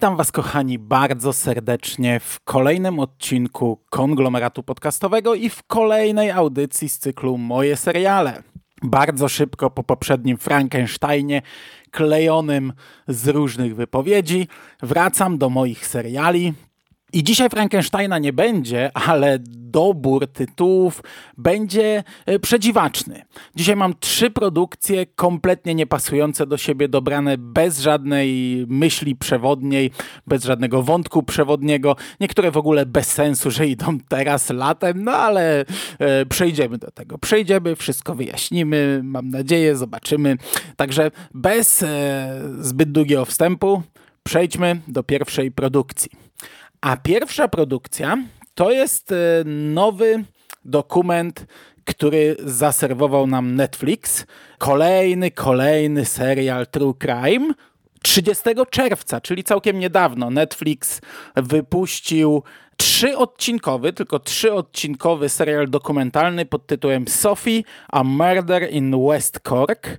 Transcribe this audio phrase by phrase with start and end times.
[0.00, 6.98] Witam Was, kochani, bardzo serdecznie w kolejnym odcinku konglomeratu podcastowego i w kolejnej audycji z
[6.98, 8.42] cyklu Moje seriale.
[8.82, 11.42] Bardzo szybko po poprzednim Frankensteinie,
[11.90, 12.72] klejonym
[13.08, 14.48] z różnych wypowiedzi,
[14.82, 16.54] wracam do moich seriali.
[17.12, 19.38] I dzisiaj Frankensteina nie będzie, ale
[19.70, 21.02] dobór tytułów
[21.38, 23.22] będzie e, przedziwaczny.
[23.56, 28.30] Dzisiaj mam trzy produkcje kompletnie niepasujące do siebie, dobrane bez żadnej
[28.68, 29.90] myśli przewodniej,
[30.26, 31.96] bez żadnego wątku przewodniego.
[32.20, 35.64] Niektóre w ogóle bez sensu, że idą teraz latem, no ale
[35.98, 37.18] e, przejdziemy do tego.
[37.18, 40.36] Przejdziemy, wszystko wyjaśnimy, mam nadzieję, zobaczymy.
[40.76, 43.82] Także bez e, zbyt długiego wstępu
[44.22, 46.10] przejdźmy do pierwszej produkcji.
[46.80, 48.18] A pierwsza produkcja
[48.54, 50.24] to jest e, nowy
[50.64, 51.46] dokument,
[51.84, 54.26] który zaserwował nam Netflix.
[54.58, 57.54] Kolejny, kolejny serial True Crime.
[58.02, 61.00] 30 czerwca, czyli całkiem niedawno, Netflix
[61.36, 62.42] wypuścił
[62.76, 69.98] trzyodcinkowy, tylko trzyodcinkowy serial dokumentalny pod tytułem Sophie, a Murder in West Cork.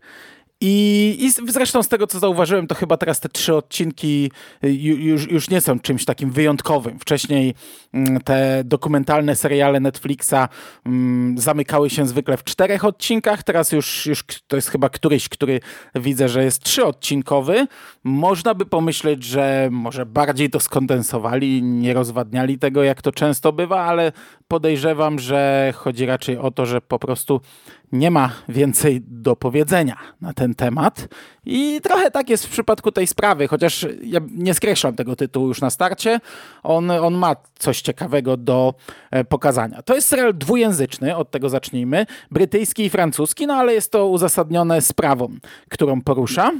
[0.64, 4.32] I, I zresztą z tego, co zauważyłem, to chyba teraz te trzy odcinki
[4.64, 7.00] y, już, już nie są czymś takim wyjątkowym.
[7.00, 7.56] Wcześniej
[7.94, 10.34] mm, te dokumentalne seriale Netflixa
[10.86, 13.44] mm, zamykały się zwykle w czterech odcinkach.
[13.44, 15.60] Teraz już, już to jest chyba któryś, który
[15.96, 17.68] widzę, że jest trzyodcinkowy.
[18.04, 23.82] Można by pomyśleć, że może bardziej to skondensowali, nie rozwadniali tego, jak to często bywa,
[23.82, 24.12] ale
[24.48, 27.42] podejrzewam, że chodzi raczej o to, że po prostu
[27.92, 31.08] nie ma więcej do powiedzenia na ten temat.
[31.46, 35.62] I trochę tak jest w przypadku tej sprawy, chociaż ja nie skreślam tego tytułu już
[35.62, 36.20] na starcie.
[36.64, 38.74] On, on ma coś ciekawego do
[39.12, 39.82] e, pokazania.
[39.82, 42.06] To jest serial dwujęzyczny, od tego zacznijmy.
[42.32, 45.30] Brytyjski i francuski, no ale jest to uzasadnione sprawą,
[45.70, 46.52] którą porusza.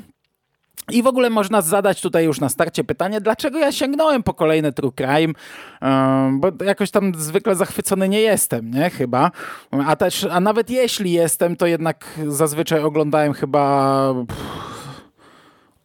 [0.92, 4.74] I w ogóle można zadać tutaj już na starcie pytanie, dlaczego ja sięgnąłem po kolejny
[4.74, 5.34] True Crime,
[6.32, 8.90] bo jakoś tam zwykle zachwycony nie jestem, nie?
[8.90, 9.32] Chyba.
[9.86, 14.14] A też, a nawet jeśli jestem, to jednak zazwyczaj oglądałem chyba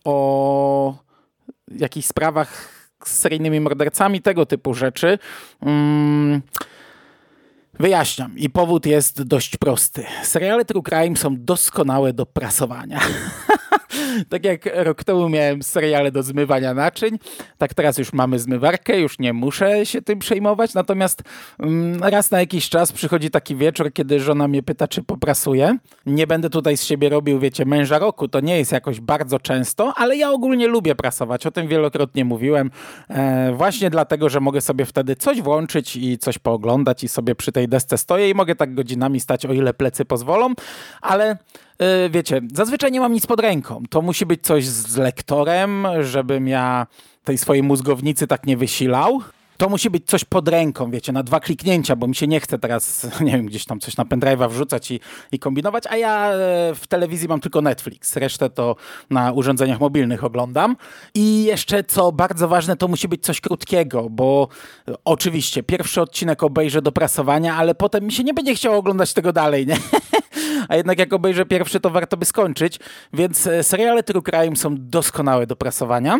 [0.05, 0.95] o
[1.69, 2.69] jakichś sprawach
[3.05, 5.19] z seryjnymi mordercami, tego typu rzeczy.
[5.63, 6.43] Mm.
[7.81, 10.05] Wyjaśniam i powód jest dość prosty.
[10.23, 13.01] Seriale True Crime są doskonałe do prasowania.
[14.29, 17.19] tak jak rok temu miałem seriale do zmywania naczyń,
[17.59, 21.23] tak teraz już mamy zmywarkę, już nie muszę się tym przejmować, natomiast
[21.61, 25.79] mm, raz na jakiś czas przychodzi taki wieczór, kiedy żona mnie pyta, czy poprasuję.
[26.07, 29.93] Nie będę tutaj z siebie robił, wiecie, męża roku, to nie jest jakoś bardzo często,
[29.97, 32.71] ale ja ogólnie lubię prasować, o tym wielokrotnie mówiłem,
[33.09, 37.53] e, właśnie dlatego, że mogę sobie wtedy coś włączyć i coś pooglądać i sobie przy
[37.53, 40.55] tej desce stoję i mogę tak godzinami stać, o ile plecy pozwolą,
[41.01, 41.37] ale
[42.11, 43.83] wiecie, zazwyczaj nie mam nic pod ręką.
[43.91, 46.87] To musi być coś z lektorem, żebym ja
[47.25, 49.23] tej swojej mózgownicy tak nie wysilał
[49.57, 52.59] to musi być coś pod ręką, wiecie, na dwa kliknięcia, bo mi się nie chce
[52.59, 55.01] teraz, nie wiem, gdzieś tam coś na pendrive'a wrzucać i,
[55.33, 56.35] i kombinować, a ja e,
[56.75, 58.77] w telewizji mam tylko Netflix, resztę to
[59.11, 60.77] na urządzeniach mobilnych oglądam.
[61.15, 64.49] I jeszcze, co bardzo ważne, to musi być coś krótkiego, bo
[65.05, 69.33] oczywiście pierwszy odcinek obejrzę do prasowania, ale potem mi się nie będzie chciało oglądać tego
[69.33, 69.77] dalej, nie?
[70.69, 72.81] a jednak jak obejrzę pierwszy, to warto by skończyć,
[73.13, 76.19] więc e, seriale True Crime są doskonałe do prasowania.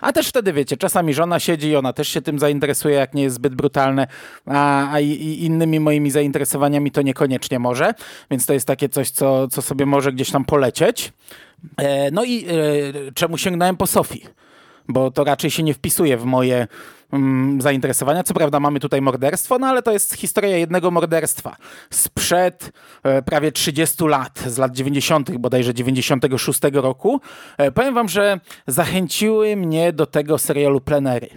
[0.00, 3.22] A też wtedy, wiecie, czasami żona siedzi i ona też się tym zainteresuje, jak nie
[3.22, 4.06] jest zbyt brutalne,
[4.46, 7.94] a, a innymi moimi zainteresowaniami to niekoniecznie może,
[8.30, 11.12] więc to jest takie coś, co, co sobie może gdzieś tam polecieć.
[11.76, 14.24] E, no i e, czemu sięgnąłem po Sofii?
[14.92, 16.66] Bo to raczej się nie wpisuje w moje
[17.12, 18.22] mm, zainteresowania.
[18.22, 21.56] Co prawda mamy tutaj morderstwo, no ale to jest historia jednego morderstwa
[21.90, 27.20] sprzed e, prawie 30 lat, z lat 90., bodajże 96 roku.
[27.58, 31.28] E, powiem wam, że zachęciły mnie do tego serialu plenery.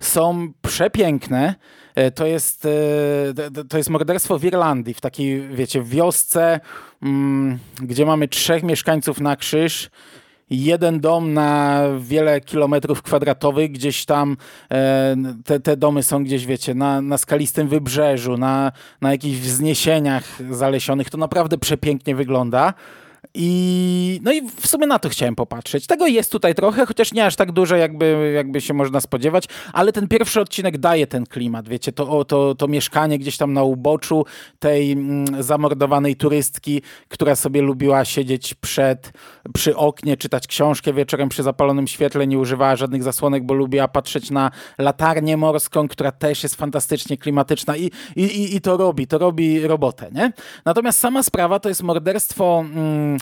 [0.00, 1.54] Są przepiękne.
[1.94, 6.60] E, to jest, e, to jest morderstwo w Irlandii, w takiej, wiecie, wiosce,
[7.02, 9.90] mm, gdzie mamy trzech mieszkańców na krzyż
[10.52, 14.36] jeden dom na wiele kilometrów kwadratowych, gdzieś tam
[14.70, 20.24] e, te, te domy są gdzieś, wiecie, na, na skalistym wybrzeżu, na, na jakichś wzniesieniach
[20.50, 21.10] zalesionych.
[21.10, 22.74] To naprawdę przepięknie wygląda.
[23.34, 25.86] I, no i w sumie na to chciałem popatrzeć.
[25.86, 29.92] Tego jest tutaj trochę, chociaż nie aż tak dużo, jakby, jakby się można spodziewać, ale
[29.92, 34.24] ten pierwszy odcinek daje ten klimat, wiecie, to, to, to mieszkanie gdzieś tam na uboczu
[34.58, 39.12] tej mm, zamordowanej turystki, która sobie lubiła siedzieć przed,
[39.54, 44.30] przy oknie, czytać książkę wieczorem przy zapalonym świetle, nie używała żadnych zasłonek, bo lubiła patrzeć
[44.30, 49.66] na latarnię morską, która też jest fantastycznie klimatyczna i, i, i, to robi, to robi
[49.66, 50.32] robotę, nie?
[50.64, 52.64] Natomiast sama sprawa to jest morderstwo...
[52.74, 53.18] Mm,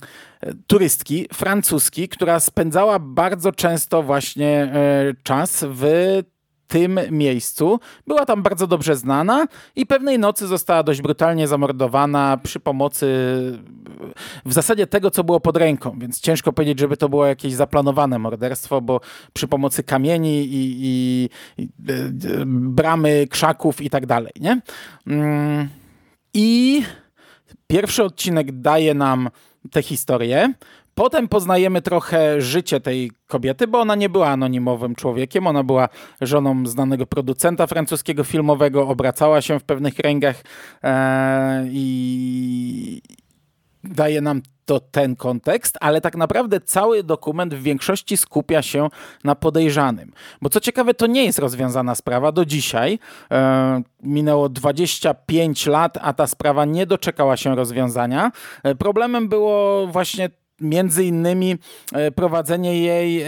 [0.66, 5.84] turystki francuski, która spędzała bardzo często właśnie e, czas w
[6.70, 7.80] tym miejscu.
[8.06, 9.46] Była tam bardzo dobrze znana
[9.76, 13.06] i pewnej nocy została dość brutalnie zamordowana przy pomocy
[14.46, 18.18] w zasadzie tego, co było pod ręką, więc ciężko powiedzieć, żeby to było jakieś zaplanowane
[18.18, 19.00] morderstwo, bo
[19.32, 21.28] przy pomocy kamieni i, i,
[21.58, 24.60] i e, bramy, krzaków i tak dalej, nie?
[25.06, 25.68] Mm,
[26.34, 26.82] I
[27.66, 29.30] pierwszy odcinek daje nam
[29.70, 30.54] tę historię.
[31.00, 35.88] Potem poznajemy trochę życie tej kobiety, bo ona nie była anonimowym człowiekiem, ona była
[36.20, 40.42] żoną znanego producenta francuskiego filmowego, obracała się w pewnych kręgach
[40.82, 43.02] e, i
[43.84, 48.88] daje nam to ten kontekst, ale tak naprawdę cały dokument w większości skupia się
[49.24, 50.12] na podejrzanym.
[50.42, 52.98] Bo co ciekawe, to nie jest rozwiązana sprawa do dzisiaj.
[53.30, 58.32] E, minęło 25 lat, a ta sprawa nie doczekała się rozwiązania.
[58.62, 60.30] E, problemem było właśnie
[60.60, 61.56] między innymi
[61.92, 63.26] e, prowadzenie jej e,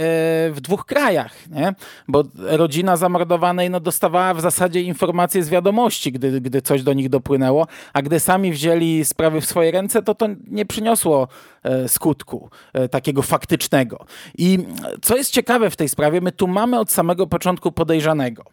[0.50, 1.75] w dwóch krajach, nie?
[2.08, 7.08] bo rodzina zamordowanej no, dostawała w zasadzie informacje z wiadomości, gdy, gdy coś do nich
[7.08, 11.29] dopłynęło, a gdy sami wzięli sprawy w swoje ręce, to to nie przyniosło
[11.62, 12.50] e, skutku
[12.90, 14.06] takiego faktycznego.
[14.38, 14.58] I
[15.02, 18.44] co jest ciekawe w tej sprawie, my tu mamy od samego początku podejrzanego.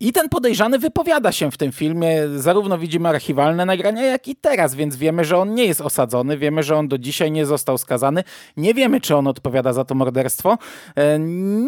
[0.00, 2.28] I ten podejrzany wypowiada się w tym filmie.
[2.36, 6.38] Zarówno widzimy archiwalne nagrania, jak i teraz, więc wiemy, że on nie jest osadzony.
[6.38, 8.24] Wiemy, że on do dzisiaj nie został skazany.
[8.56, 10.58] Nie wiemy, czy on odpowiada za to morderstwo.
[10.96, 11.18] E,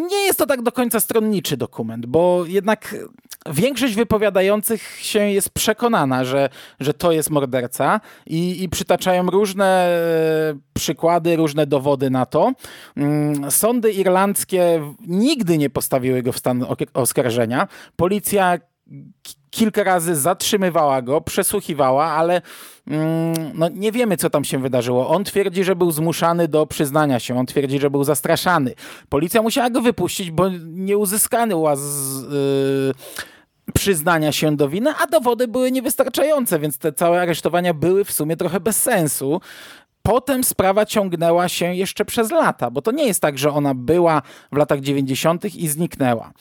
[0.09, 2.95] nie jest to tak do końca stronniczy dokument, bo jednak
[3.49, 6.49] większość wypowiadających się jest przekonana, że,
[6.79, 12.51] że to jest morderca i, i przytaczają różne e, przykłady, różne dowody na to.
[12.97, 17.62] Mm, sądy irlandzkie nigdy nie postawiły go w stan oskarżenia.
[17.95, 18.57] Policja
[19.53, 22.41] kilka razy zatrzymywała go, przesłuchiwała, ale
[22.87, 25.09] mm, no, nie wiemy, co tam się wydarzyło.
[25.09, 28.73] On twierdzi, że był zmuszany do przyznania się, on twierdzi, że był zastraszany.
[29.09, 31.79] Policja musiała go wypuścić, bo nie uzyskany łaz.
[32.31, 32.93] Yy,
[33.73, 38.37] przyznania się do winy, a dowody były niewystarczające, więc te całe aresztowania były w sumie
[38.37, 39.41] trochę bez sensu.
[40.03, 44.21] Potem sprawa ciągnęła się jeszcze przez lata, bo to nie jest tak, że ona była
[44.51, 45.55] w latach 90.
[45.55, 46.31] i zniknęła.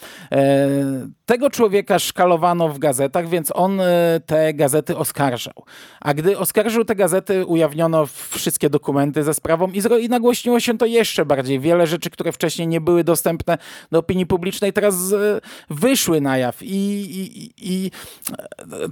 [1.32, 5.54] E, tego człowieka szkalowano w gazetach, więc on e, te gazety oskarżał.
[6.00, 10.86] A gdy oskarżył te gazety, ujawniono wszystkie dokumenty ze sprawą i, i nagłośniło się to
[10.86, 11.60] jeszcze bardziej.
[11.60, 13.58] Wiele rzeczy, które wcześniej nie były dostępne
[13.92, 15.40] do opinii publicznej, teraz e,
[15.70, 16.62] wyszły na jaw.
[16.62, 17.90] I, i, I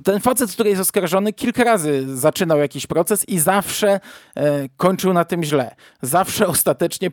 [0.05, 4.01] ten facet, który jest oskarżony, kilka razy zaczynał jakiś proces i zawsze
[4.77, 5.77] kończył na tym źle.
[6.03, 7.11] Zawsze ostatecznie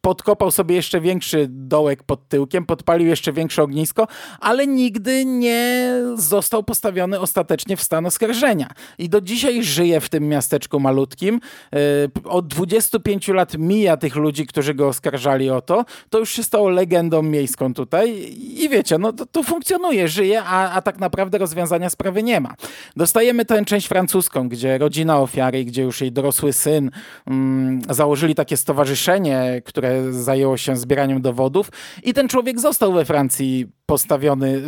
[0.00, 4.06] podkopał sobie jeszcze większy dołek pod tyłkiem, podpalił jeszcze większe ognisko,
[4.40, 8.70] ale nigdy nie został postawiony ostatecznie w stan oskarżenia.
[8.98, 11.40] I do dzisiaj żyje w tym miasteczku malutkim.
[11.74, 11.78] E,
[12.24, 15.84] od 25 lat mija tych ludzi, którzy go oskarżali o to.
[16.10, 20.70] To już się stało legendą miejską tutaj i wiecie, no to, to funkcjonuje, żyje, a,
[20.70, 22.54] a tak naprawdę rozwiązania sprawy nie ma.
[22.96, 26.90] Dostajemy tę część francuską, gdzie rodzina ofiary, gdzie już jej dorosły syn
[27.26, 31.70] mm, założyli takie stowarzyszenie, które zajęło się zbieraniem dowodów
[32.02, 34.60] i ten człowiek został we Francji postawiony y,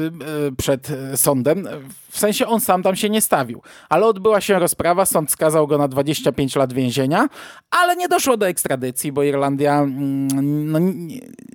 [0.49, 1.69] y, przed sądem.
[2.11, 5.79] W sensie on sam tam się nie stawił, ale odbyła się rozprawa, sąd skazał go
[5.79, 7.29] na 25 lat więzienia,
[7.71, 10.79] ale nie doszło do ekstradycji, bo Irlandia, mm, no,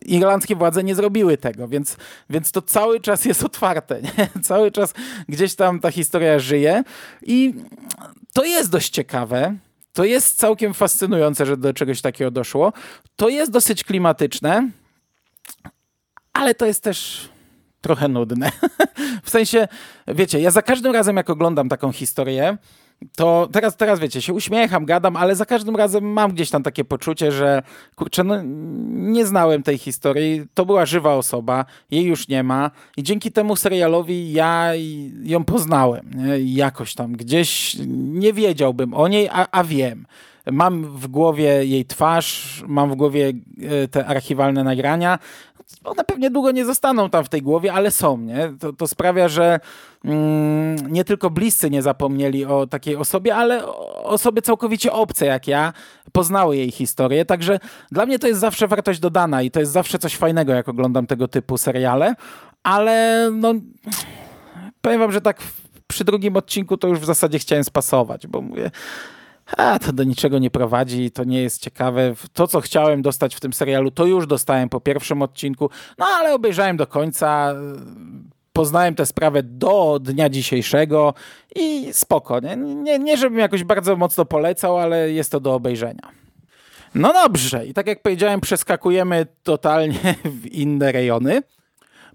[0.06, 1.98] irlandzkie władze nie zrobiły tego, więc,
[2.30, 4.02] więc to cały czas jest otwarte.
[4.02, 4.28] Nie?
[4.44, 4.94] Cały czas
[5.30, 6.84] gdzieś tam ta historia żyje
[7.22, 7.54] i
[8.34, 9.56] to jest dość ciekawe.
[9.94, 12.74] To jest całkiem fascynujące, że do czegoś takiego doszło.
[13.16, 14.70] To jest dosyć klimatyczne,
[16.34, 17.30] ale to jest też
[17.82, 18.52] trochę nudne.
[19.24, 19.68] w sensie,
[20.08, 22.58] wiecie, ja za każdym razem, jak oglądam taką historię,
[23.16, 26.84] to teraz, teraz wiecie, się uśmiecham, gadam, ale za każdym razem mam gdzieś tam takie
[26.84, 27.64] poczucie, że
[27.96, 28.36] kurczę, no,
[28.92, 33.56] nie znałem tej historii, to była żywa osoba, jej już nie ma i dzięki temu
[33.56, 34.72] serialowi ja
[35.24, 36.40] ją poznałem, nie?
[36.40, 40.06] jakoś tam gdzieś nie wiedziałbym o niej, a, a wiem.
[40.52, 43.34] Mam w głowie jej twarz, mam w głowie
[43.84, 45.20] e, te archiwalne nagrania,
[45.84, 48.54] one pewnie długo nie zostaną tam w tej głowie, ale są, nie?
[48.60, 49.60] To, to sprawia, że
[50.06, 53.66] mm, nie tylko bliscy nie zapomnieli o takiej osobie, ale
[54.04, 55.74] osoby całkowicie obce jak ja
[56.12, 57.60] poznały jej historię, także
[57.92, 61.08] dla mnie to jest zawsze wartość dodana i to jest zawsze coś fajnego, jak oglądam
[61.08, 62.16] tego typu seriale,
[62.64, 63.54] ale no
[64.82, 65.42] powiem wam, że tak
[65.88, 68.72] przy drugim odcinku to już w zasadzie chciałem spasować, bo mówię
[69.58, 72.14] a to do niczego nie prowadzi, to nie jest ciekawe.
[72.34, 76.34] To, co chciałem dostać w tym serialu, to już dostałem po pierwszym odcinku, no ale
[76.34, 77.56] obejrzałem do końca.
[78.54, 81.14] poznałem tę sprawę do dnia dzisiejszego
[81.56, 82.40] i spoko.
[82.40, 86.22] Nie, nie, nie żebym jakoś bardzo mocno polecał, ale jest to do obejrzenia.
[86.96, 91.42] No dobrze, i tak jak powiedziałem, przeskakujemy totalnie w inne rejony,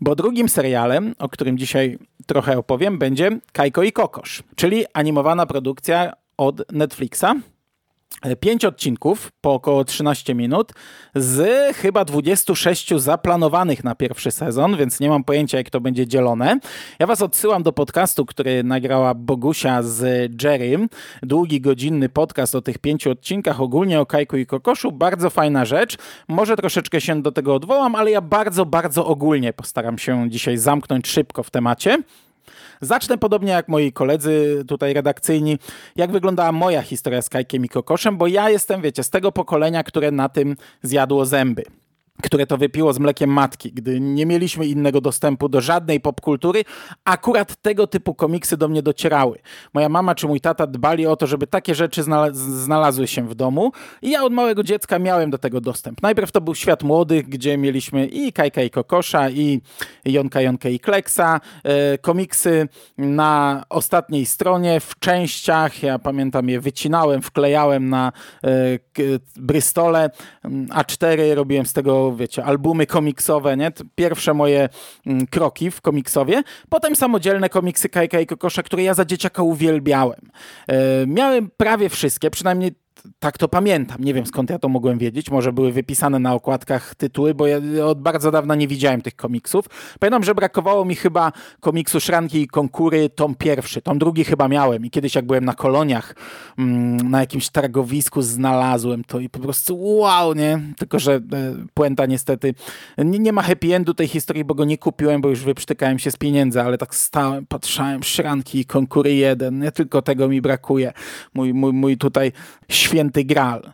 [0.01, 6.13] bo drugim serialem, o którym dzisiaj trochę opowiem, będzie Kajko i Kokosz, czyli animowana produkcja
[6.37, 7.25] od Netflixa,
[8.41, 10.73] Pięć odcinków po około 13 minut
[11.15, 16.59] z chyba 26 zaplanowanych na pierwszy sezon, więc nie mam pojęcia jak to będzie dzielone.
[16.99, 20.89] Ja was odsyłam do podcastu, który nagrała Bogusia z Jerrym.
[21.23, 24.93] Długi, godzinny podcast o tych pięciu odcinkach, ogólnie o Kajku i Kokoszu.
[24.93, 25.99] Bardzo fajna rzecz.
[26.29, 31.09] Może troszeczkę się do tego odwołam, ale ja bardzo, bardzo ogólnie postaram się dzisiaj zamknąć
[31.09, 31.99] szybko w temacie.
[32.81, 35.59] Zacznę podobnie jak moi koledzy tutaj redakcyjni,
[35.97, 39.83] jak wyglądała moja historia z Kajkiem i Kokoszem, bo ja jestem, wiecie, z tego pokolenia,
[39.83, 41.65] które na tym zjadło zęby
[42.23, 46.65] które to wypiło z mlekiem matki, gdy nie mieliśmy innego dostępu do żadnej popkultury,
[47.05, 49.39] akurat tego typu komiksy do mnie docierały.
[49.75, 53.73] Moja mama czy mój tata dbali o to, żeby takie rzeczy znalazły się w domu
[54.03, 56.03] i ja od małego dziecka miałem do tego dostęp.
[56.03, 59.61] Najpierw to był Świat Młodych, gdzie mieliśmy i Kajka i Kokosza, i
[60.05, 62.69] Jonka, Jonkę i Kleksa, e, komiksy
[62.99, 68.13] na ostatniej stronie, w częściach, ja pamiętam je wycinałem, wklejałem na
[68.45, 68.49] e,
[69.37, 70.11] Bristole,
[70.69, 73.73] A4, robiłem z tego wiecie, albumy komiksowe, nie?
[73.95, 74.69] Pierwsze moje
[75.07, 76.43] mm, kroki w komiksowie.
[76.69, 80.21] Potem samodzielne komiksy Kajka i Kokosza, które ja za dzieciaka uwielbiałem.
[80.69, 82.86] E, miałem prawie wszystkie, przynajmniej
[83.19, 84.05] tak to pamiętam.
[84.05, 85.31] Nie wiem skąd ja to mogłem wiedzieć.
[85.31, 89.65] Może były wypisane na okładkach tytuły, bo ja od bardzo dawna nie widziałem tych komiksów.
[90.01, 93.83] Pamiętam, że brakowało mi chyba komiksu Szranki i Konkury, tom pierwszy.
[93.83, 96.15] Tom drugi chyba miałem i kiedyś jak byłem na koloniach
[96.59, 100.61] mm, na jakimś targowisku znalazłem to i po prostu wow, nie?
[100.79, 101.21] Tylko, że e,
[101.75, 102.55] puenta niestety
[102.99, 106.11] nie, nie ma happy endu tej historii, bo go nie kupiłem, bo już wyprztykałem się
[106.11, 109.59] z pieniędzy, ale tak stałem, patrzałem, Szranki i Konkury jeden.
[109.59, 110.93] Nie tylko tego mi brakuje.
[111.35, 112.33] Mój, mój, mój tutaj
[112.87, 113.73] święty gral.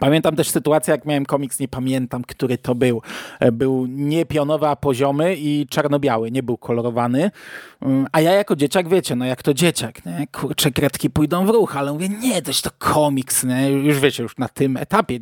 [0.00, 3.02] Pamiętam też sytuację, jak miałem komiks, nie pamiętam, który to był.
[3.40, 7.30] E, był nie pionowy, a poziomy i czarno-biały, nie był kolorowany.
[7.82, 10.26] Mm, a ja jako dzieciak, wiecie, no jak to dzieciak, nie?
[10.32, 13.70] Kurczę, kredki pójdą w ruch, ale mówię, nie, toś to komiks, nie?
[13.70, 15.18] Już wiecie, już na tym etapie,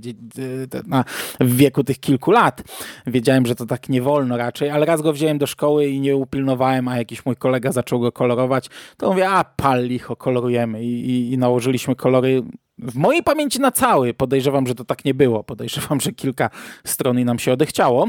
[0.87, 1.05] na,
[1.41, 2.63] w wieku tych kilku lat.
[3.07, 6.17] Wiedziałem, że to tak nie wolno raczej, ale raz go wziąłem do szkoły i nie
[6.17, 11.11] upilnowałem, a jakiś mój kolega zaczął go kolorować, to mówię, a pal licho, kolorujemy i,
[11.11, 12.43] i, i nałożyliśmy kolory
[12.83, 14.15] w mojej pamięci na cały.
[14.15, 15.45] Podejrzewam, że to tak nie było.
[15.45, 16.51] Podejrzewam, że kilka
[16.85, 18.09] stron i nam się odechciało.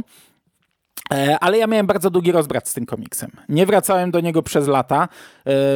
[1.14, 3.32] E, ale ja miałem bardzo długi rozbrat z tym komiksem.
[3.50, 5.04] Nie wracałem do niego przez lata.
[5.04, 5.08] E,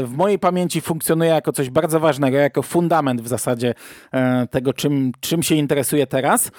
[0.04, 3.74] w mojej pamięci funkcjonuje jako coś bardzo ważnego, jako fundament w zasadzie
[4.12, 6.52] e, tego, czym, czym się interesuje teraz,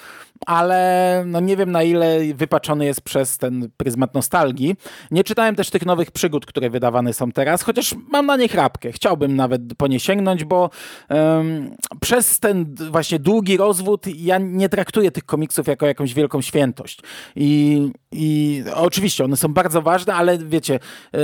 [0.45, 4.75] ale no nie wiem na ile wypaczony jest przez ten pryzmat nostalgii.
[5.11, 8.91] Nie czytałem też tych nowych przygód, które wydawane są teraz, chociaż mam na nie chrapkę.
[8.91, 10.69] Chciałbym nawet po nie sięgnąć, bo
[11.09, 16.99] um, przez ten właśnie długi rozwód ja nie traktuję tych komiksów jako jakąś wielką świętość.
[17.35, 20.79] I, i oczywiście one są bardzo ważne, ale wiecie,
[21.13, 21.19] yy,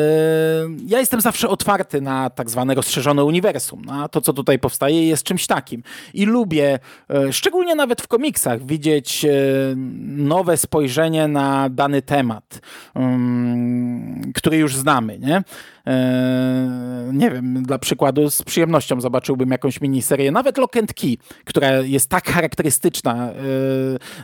[0.88, 3.86] ja jestem zawsze otwarty na tak zwane rozszerzone uniwersum.
[3.86, 5.84] Na to, co tutaj powstaje, jest czymś takim.
[6.14, 6.80] I lubię,
[7.10, 9.76] yy, szczególnie nawet w komiksach, widzieć yy,
[10.08, 12.62] nowe spojrzenie na dany temat,
[14.34, 15.20] który już znamy.
[15.20, 15.44] Nie?
[15.88, 21.72] E, nie wiem, dla przykładu z przyjemnością zobaczyłbym jakąś miniserię, nawet Lock and Key, która
[21.72, 23.34] jest tak charakterystyczna, e,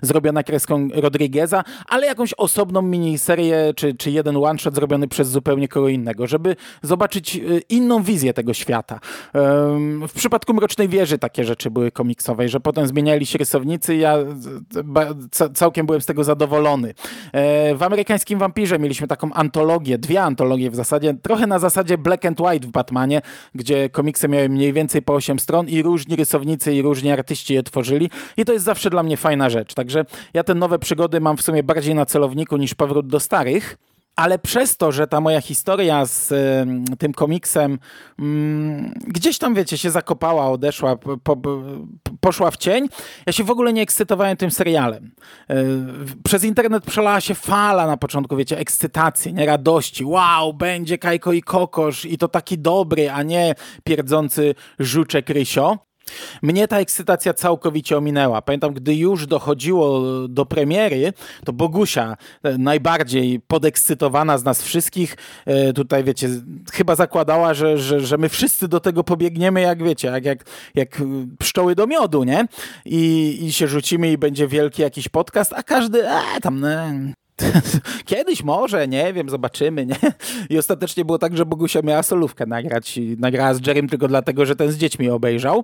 [0.01, 5.89] zrobiona kreską Rodrigueza, ale jakąś osobną miniserię, czy, czy jeden one-shot zrobiony przez zupełnie kogo
[5.89, 9.00] innego, żeby zobaczyć e, inną wizję tego świata.
[10.07, 14.17] W przypadku Mrocznej Wieży takie rzeczy były komiksowe, że potem zmieniali się rysownicy ja
[15.53, 16.93] całkiem byłem z tego zadowolony.
[17.75, 22.39] W amerykańskim Wampirze mieliśmy taką antologię, dwie antologie w zasadzie, trochę na zasadzie black and
[22.39, 23.21] white w Batmanie,
[23.55, 27.63] gdzie komiksy miały mniej więcej po 8 stron i różni rysownicy i różni artyści je
[27.63, 29.73] tworzyli i to jest zawsze dla mnie fajna rzecz.
[29.73, 33.77] Także ja te nowe przygody mam w sumie bardziej na celowniku niż powrót do starych
[34.19, 38.23] ale przez to, że ta moja historia z y, tym komiksem y,
[39.07, 41.61] gdzieś tam, wiecie, się zakopała, odeszła, po, po,
[42.19, 42.88] poszła w cień,
[43.25, 45.11] ja się w ogóle nie ekscytowałem tym serialem.
[45.51, 45.55] Y,
[46.23, 50.05] przez internet przelała się fala na początku, wiecie, ekscytacji, nie radości.
[50.05, 55.88] Wow, będzie Kajko i Kokosz i to taki dobry, a nie pierdzący żuczek Rysio.
[56.41, 58.41] Mnie ta ekscytacja całkowicie ominęła.
[58.41, 61.13] Pamiętam, gdy już dochodziło do premiery,
[61.45, 66.29] to Bogusia, e, najbardziej podekscytowana z nas wszystkich, e, tutaj wiecie,
[66.73, 70.43] chyba zakładała, że, że, że my wszyscy do tego pobiegniemy, jak wiecie, jak, jak,
[70.75, 71.01] jak
[71.39, 72.47] pszczoły do miodu, nie?
[72.85, 77.13] I, I się rzucimy i będzie wielki jakiś podcast, a każdy, e, tam, ne,
[78.05, 79.96] Kiedyś może, nie wiem, zobaczymy, nie?
[80.50, 84.46] I ostatecznie było tak, że Bogusia miała solówkę nagrać i nagrała z Jerem tylko dlatego,
[84.46, 85.63] że ten z dziećmi obejrzał.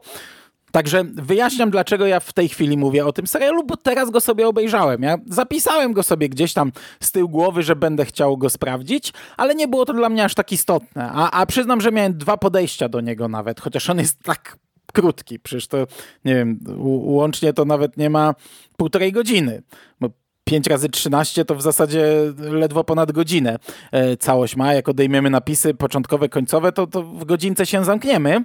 [0.72, 4.48] Także wyjaśniam, dlaczego ja w tej chwili mówię o tym serialu, bo teraz go sobie
[4.48, 5.02] obejrzałem.
[5.02, 9.56] Ja zapisałem go sobie gdzieś tam z tyłu głowy, że będę chciał go sprawdzić, ale
[9.56, 11.10] nie było to dla mnie aż tak istotne.
[11.14, 14.58] A, a przyznam, że miałem dwa podejścia do niego nawet, chociaż on jest tak
[14.94, 15.40] krótki.
[15.40, 15.78] Przecież to,
[16.26, 16.60] nie wiem,
[17.04, 18.36] łącznie to nawet nie ma
[18.78, 19.62] półtorej godziny.
[20.00, 20.10] Bo
[20.46, 22.06] 5 razy 13 to w zasadzie
[22.38, 23.60] ledwo ponad godzinę
[23.92, 24.74] e, całość ma.
[24.74, 28.44] Jak odejmiemy napisy początkowe, końcowe, to, to w godzince się zamkniemy.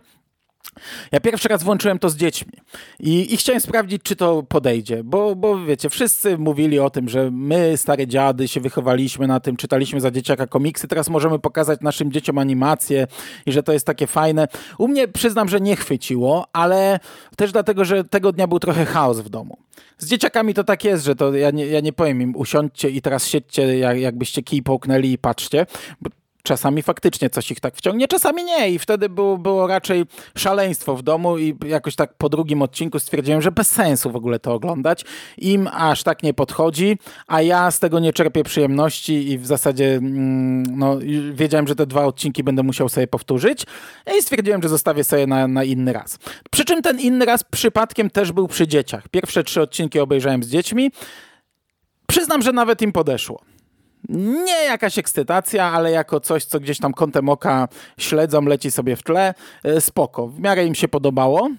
[1.12, 2.52] Ja pierwszy raz włączyłem to z dziećmi
[3.00, 7.31] i, i, chciałem sprawdzić, czy to podejdzie, bo, bo wiecie, wszyscy mówili o tym, że
[7.31, 12.12] my, stare dziady, się wychowaliśmy na tym, czytaliśmy za dzieciaka komiksy, teraz możemy pokazać naszym
[12.12, 13.07] dzieciom animacje
[13.47, 14.49] i że to jest takie fajne.
[14.79, 17.00] U mnie przyznam, że nie chwyciło, ale
[17.37, 19.59] też dlatego, że tego dnia był trochę chaos w domu.
[19.99, 23.02] Z dzieciakami to tak jest, że to ja nie, ja nie powiem im usiądźcie i
[23.02, 25.67] teraz siedźcie, jak, jakbyście kij połknęli i patrzcie,
[26.43, 30.05] czasami faktycznie coś ich tak wciągnie, czasami nie i wtedy było, było raczej
[30.37, 34.39] szaleństwo w domu i jakoś tak po drugim odcinku stwierdziłem, że bez sensu w ogóle
[34.39, 35.05] to oglądać.
[35.39, 39.95] Im aż tak nie podchodzi, a ja z tego nie czerpię przyjemności i w zasadzie
[39.95, 40.99] mm, no,
[41.33, 43.67] wiedziałem, że te dwa odcinki będę musiał sobie powtórzyć
[44.19, 46.19] i stwierdziłem, że zostawię sobie na, na inny raz.
[46.51, 49.09] Przy czym ten inny raz przypadkiem też był przy dzieciach.
[49.09, 50.91] Pierwsze trzy odcinki obejrzałem z dziećmi.
[52.07, 53.43] Przyznam, że nawet im podeszło
[54.09, 59.02] nie jakaś ekscytacja, ale jako coś, co gdzieś tam kątem oka śledzą, leci sobie w
[59.02, 60.28] tle, e, spoko.
[60.28, 61.50] W miarę im się podobało.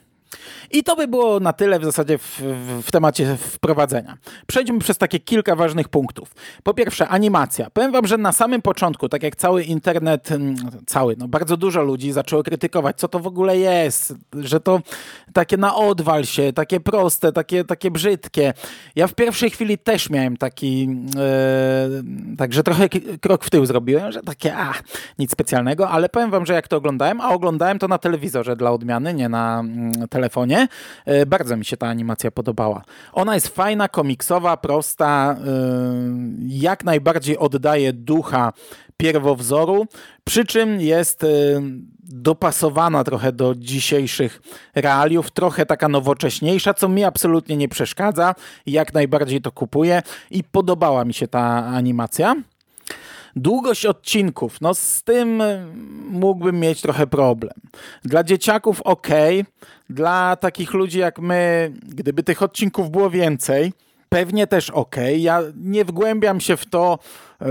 [0.72, 2.42] I to by było na tyle w zasadzie w,
[2.84, 4.18] w, temacie wprowadzenia.
[4.48, 6.34] Przejdźmy przez takie kilka ważnych punktów.
[6.64, 7.70] Po pierwsze, animacja.
[7.70, 11.84] Powiem wam, że na samym początku, tak jak cały internet, mm, cały, no bardzo dużo
[11.84, 14.82] ludzi zaczęło krytykować, co to w ogóle jest, że to
[15.34, 18.54] takie na odwal się, takie proste, takie, takie brzydkie.
[18.96, 22.90] Ja w pierwszej chwili też miałem taki, yy, także trochę
[23.22, 24.74] krok w tył zrobiłem, że takie, a,
[25.20, 28.72] nic specjalnego, ale powiem wam, że jak to oglądałem, a oglądałem to na telewizorze dla
[28.72, 29.64] odmiany, nie na
[30.00, 30.68] yy, telefonie,
[31.06, 32.82] yy, bardzo mi się ta animacja podobała.
[33.13, 35.36] Ona jest fajna, komiksowa, prosta,
[36.48, 38.54] jak najbardziej oddaje ducha
[38.98, 39.88] pierwowzoru,
[40.24, 41.26] przy czym jest
[42.04, 44.41] dopasowana trochę do dzisiejszych
[44.76, 51.06] realiów, trochę taka nowocześniejsza, co mi absolutnie nie przeszkadza, jak najbardziej to kupuję i podobała
[51.06, 52.36] mi się ta animacja.
[53.36, 55.44] Długość odcinków, no z tym
[56.10, 57.54] mógłbym mieć trochę problem.
[58.04, 59.08] Dla dzieciaków ok,
[59.89, 63.74] dla takich ludzi jak my, gdyby tych odcinków było więcej,
[64.10, 64.96] pewnie też ok.
[65.17, 67.00] Ja nie wgłębiam się w to,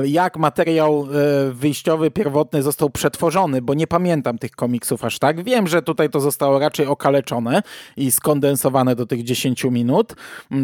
[0.04, 5.44] jak materiał e, wyjściowy, pierwotny został przetworzony, bo nie pamiętam tych komiksów aż tak.
[5.44, 7.62] Wiem, że tutaj to zostało raczej okaleczone
[7.96, 10.14] i skondensowane do tych 10 minut,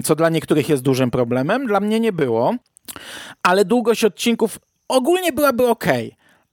[0.05, 1.67] co dla niektórych jest dużym problemem.
[1.67, 2.55] Dla mnie nie było,
[3.43, 5.85] ale długość odcinków ogólnie byłaby ok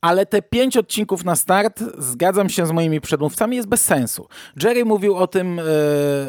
[0.04, 4.28] ale te pięć odcinków na start, zgadzam się z moimi przedmówcami, jest bez sensu.
[4.64, 5.64] Jerry mówił o tym, e,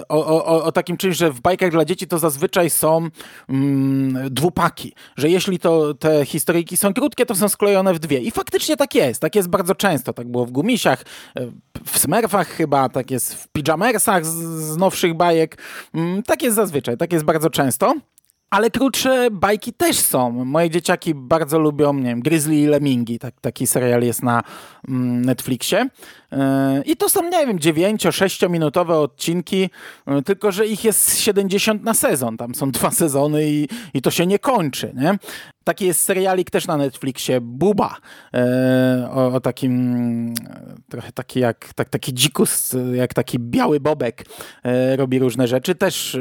[0.09, 3.09] o, o, o takim czymś, że w bajkach dla dzieci to zazwyczaj są
[3.49, 8.19] mm, dwupaki, że jeśli to te historyjki są krótkie, to są sklejone w dwie.
[8.19, 10.13] I faktycznie tak jest, tak jest bardzo często.
[10.13, 11.05] Tak było w Gumisiach,
[11.37, 11.47] e,
[11.85, 14.35] w Smurfach chyba, tak jest w Pijamersach z,
[14.73, 15.59] z nowszych bajek.
[15.95, 17.95] Mm, tak jest zazwyczaj, tak jest bardzo często.
[18.55, 20.31] Ale krótsze bajki też są.
[20.31, 23.19] Moje dzieciaki bardzo lubią, nie wiem, Grizzly i Lemingi.
[23.19, 24.43] Tak, taki serial jest na
[24.89, 25.89] mm, Netflixie.
[26.35, 29.71] E, I to są, nie wiem, 9-6 minutowe odcinki,
[30.07, 32.37] e, tylko że ich jest 70 na sezon.
[32.37, 34.93] Tam są dwa sezony i, i to się nie kończy.
[34.97, 35.19] Nie?
[35.65, 37.97] Taki jest serialik też na Netflixie, Buba,
[38.35, 40.35] e, o, o, takim
[40.91, 44.25] trochę taki jak tak, taki dzikus, jak taki biały bobek
[44.97, 45.75] robi różne rzeczy.
[45.75, 46.19] Też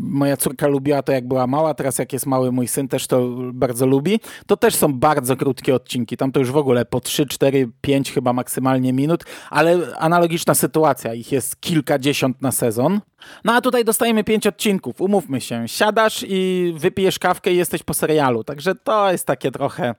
[0.00, 3.28] moja córka lubiła to jak była mała, teraz jak jest mały mój syn też to
[3.52, 4.20] bardzo lubi.
[4.46, 8.12] To też są bardzo krótkie odcinki, tam to już w ogóle po 3, 4, 5
[8.12, 13.00] chyba maksymalnie minut, ale analogiczna sytuacja, ich jest kilkadziesiąt na sezon.
[13.44, 15.68] No a tutaj dostajemy pięć odcinków, umówmy się.
[15.68, 18.44] Siadasz i wypijesz kawkę i jesteś po serialu.
[18.44, 19.94] Także to jest takie trochę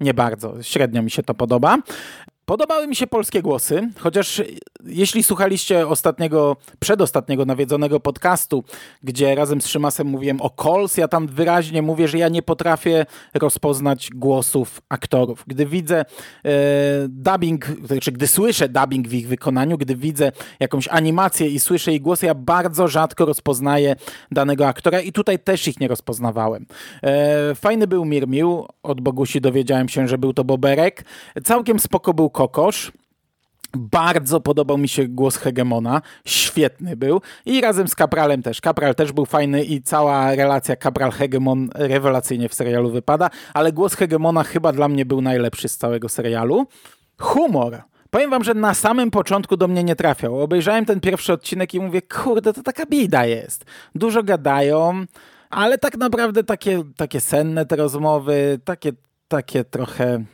[0.00, 0.62] nie bardzo.
[0.62, 1.78] Średnio mi się to podoba.
[2.46, 4.42] Podobały mi się polskie głosy, chociaż
[4.84, 8.64] jeśli słuchaliście ostatniego, przedostatniego nawiedzonego podcastu,
[9.02, 13.06] gdzie razem z Szymasem mówiłem o Cols, ja tam wyraźnie mówię, że ja nie potrafię
[13.34, 15.44] rozpoznać głosów aktorów.
[15.46, 16.04] Gdy widzę e,
[17.08, 22.02] dubbing, znaczy gdy słyszę dubbing w ich wykonaniu, gdy widzę jakąś animację i słyszę ich
[22.02, 23.96] głosy, ja bardzo rzadko rozpoznaję
[24.30, 26.66] danego aktora i tutaj też ich nie rozpoznawałem.
[27.02, 31.04] E, fajny był Mirmił, od Bogusi dowiedziałem się, że był to Boberek.
[31.44, 32.92] Całkiem spoko był kokosz.
[33.76, 38.60] Bardzo podobał mi się głos Hegemona, świetny był i razem z Kapralem też.
[38.60, 44.44] Kapral też był fajny i cała relacja Kapral-Hegemon rewelacyjnie w serialu wypada, ale głos Hegemona
[44.44, 46.66] chyba dla mnie był najlepszy z całego serialu.
[47.18, 47.82] Humor.
[48.10, 50.40] Powiem wam, że na samym początku do mnie nie trafiał.
[50.40, 53.64] Obejrzałem ten pierwszy odcinek i mówię, kurde, to taka bida jest.
[53.94, 55.04] Dużo gadają,
[55.50, 58.92] ale tak naprawdę takie, takie senne te rozmowy, takie,
[59.28, 60.24] takie trochę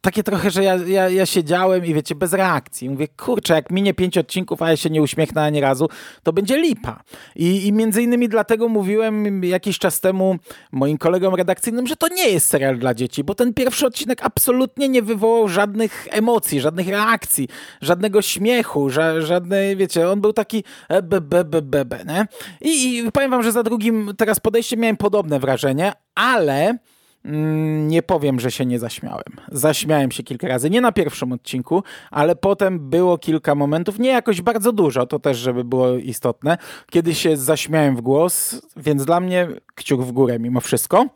[0.00, 2.90] takie trochę, że ja, ja, ja siedziałem i wiecie, bez reakcji.
[2.90, 5.88] Mówię, kurczę, jak minie pięć odcinków, a ja się nie uśmiechnę ani razu,
[6.22, 7.02] to będzie lipa.
[7.36, 10.36] I, I między innymi dlatego mówiłem jakiś czas temu
[10.72, 14.88] moim kolegom redakcyjnym, że to nie jest serial dla dzieci, bo ten pierwszy odcinek absolutnie
[14.88, 17.48] nie wywołał żadnych emocji, żadnych reakcji,
[17.80, 20.64] żadnego śmiechu, ża żadnej, wiecie, on był taki
[21.02, 22.26] be, be nie?
[22.60, 26.78] I, I powiem wam, że za drugim teraz podejściem miałem podobne wrażenie, ale
[27.24, 29.24] nie powiem, że się nie zaśmiałem.
[29.52, 34.42] Zaśmiałem się kilka razy, nie na pierwszym odcinku, ale potem było kilka momentów, nie jakoś
[34.42, 36.58] bardzo dużo, to też, żeby było istotne,
[36.90, 41.06] kiedy się zaśmiałem w głos, więc dla mnie kciuk w górę mimo wszystko.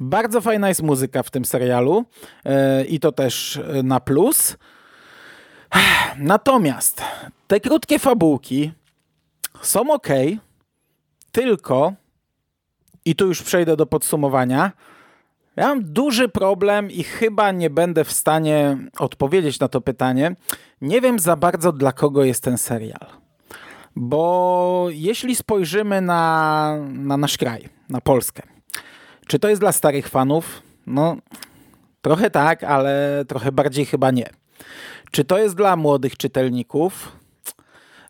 [0.00, 2.04] Bardzo fajna jest muzyka w tym serialu
[2.44, 2.52] yy,
[2.84, 4.56] i to też na plus.
[6.18, 7.02] Natomiast
[7.46, 8.72] te krótkie fabułki
[9.62, 10.08] są ok,
[11.32, 11.92] tylko
[13.04, 14.72] i tu już przejdę do podsumowania
[15.56, 20.36] ja mam duży problem i chyba nie będę w stanie odpowiedzieć na to pytanie.
[20.80, 23.06] Nie wiem za bardzo dla kogo jest ten serial.
[23.96, 28.42] Bo jeśli spojrzymy na, na nasz kraj, na Polskę,
[29.26, 30.62] czy to jest dla starych fanów?
[30.86, 31.16] No,
[32.02, 34.30] trochę tak, ale trochę bardziej chyba nie.
[35.10, 37.19] Czy to jest dla młodych czytelników?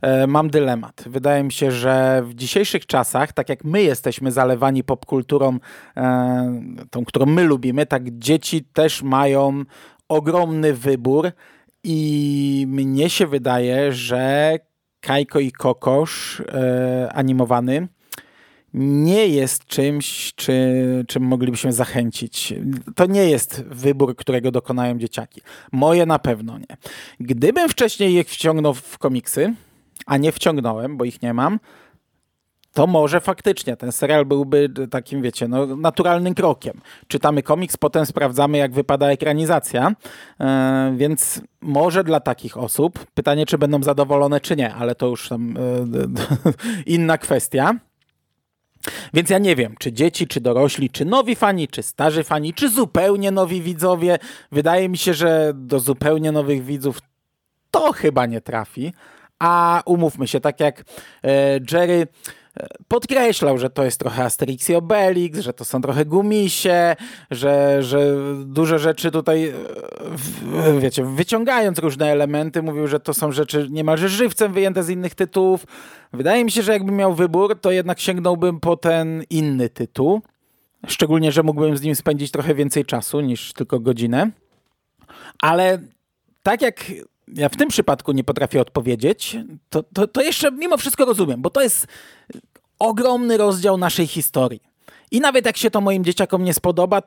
[0.02, 1.04] E, mam dylemat.
[1.06, 5.58] Wydaje mi się, że w dzisiejszych czasach, tak jak my jesteśmy zalewani popkulturą,
[5.96, 9.64] e, tą, którą my lubimy, tak dzieci też mają
[10.08, 11.30] ogromny wybór
[11.84, 14.58] i mnie się wydaje, że
[15.00, 17.88] Kajko i Kokosz e, animowany
[18.74, 20.54] nie jest czymś, czy,
[21.08, 22.54] czym moglibyśmy zachęcić.
[22.94, 25.40] To nie jest wybór, którego dokonają dzieciaki.
[25.72, 26.76] Moje na pewno nie.
[27.20, 29.54] Gdybym wcześniej je wciągnął w komiksy,
[30.06, 31.58] a nie wciągnąłem, bo ich nie mam,
[32.72, 36.80] to może faktycznie ten serial byłby takim, wiecie, no, naturalnym krokiem.
[37.08, 39.92] Czytamy komiks, potem sprawdzamy, jak wypada ekranizacja,
[40.40, 40.46] yy,
[40.96, 45.54] więc może dla takich osób, pytanie, czy będą zadowolone, czy nie, ale to już tam
[45.92, 46.08] yy,
[46.94, 47.74] inna kwestia.
[49.14, 52.68] Więc ja nie wiem, czy dzieci, czy dorośli, czy nowi fani, czy starzy fani, czy
[52.68, 54.18] zupełnie nowi widzowie.
[54.52, 56.98] Wydaje mi się, że do zupełnie nowych widzów
[57.70, 58.92] to chyba nie trafi.
[59.40, 60.85] A umówmy się, tak jak
[61.24, 62.07] e, Jerry
[62.57, 66.96] e, podkreślał, że to jest trochę Asterix i Obelix, że to są trochę gumisie,
[67.31, 69.53] że, że duże rzeczy tutaj,
[70.64, 75.14] e, wiecie, wyciągając różne elementy, mówił, że to są rzeczy niemalże żywcem wyjęte z innych
[75.14, 75.66] tytułów.
[76.12, 80.22] Wydaje mi się, że jakbym miał wybór, to jednak sięgnąłbym po ten inny tytuł.
[80.87, 84.31] Szczególnie, że mógłbym z nim spędzić trochę więcej czasu niż tylko godzinę.
[85.42, 85.79] Ale
[86.42, 86.85] tak jak
[87.35, 89.37] ja w tym przypadku nie potrafię odpowiedzieć,
[89.69, 91.87] to, to, to jeszcze mimo wszystko rozumiem, bo to jest
[92.79, 94.62] ogromny rozdział naszej historii.
[95.11, 97.03] I nawet jak się to moim dzieciakom nie spodoba,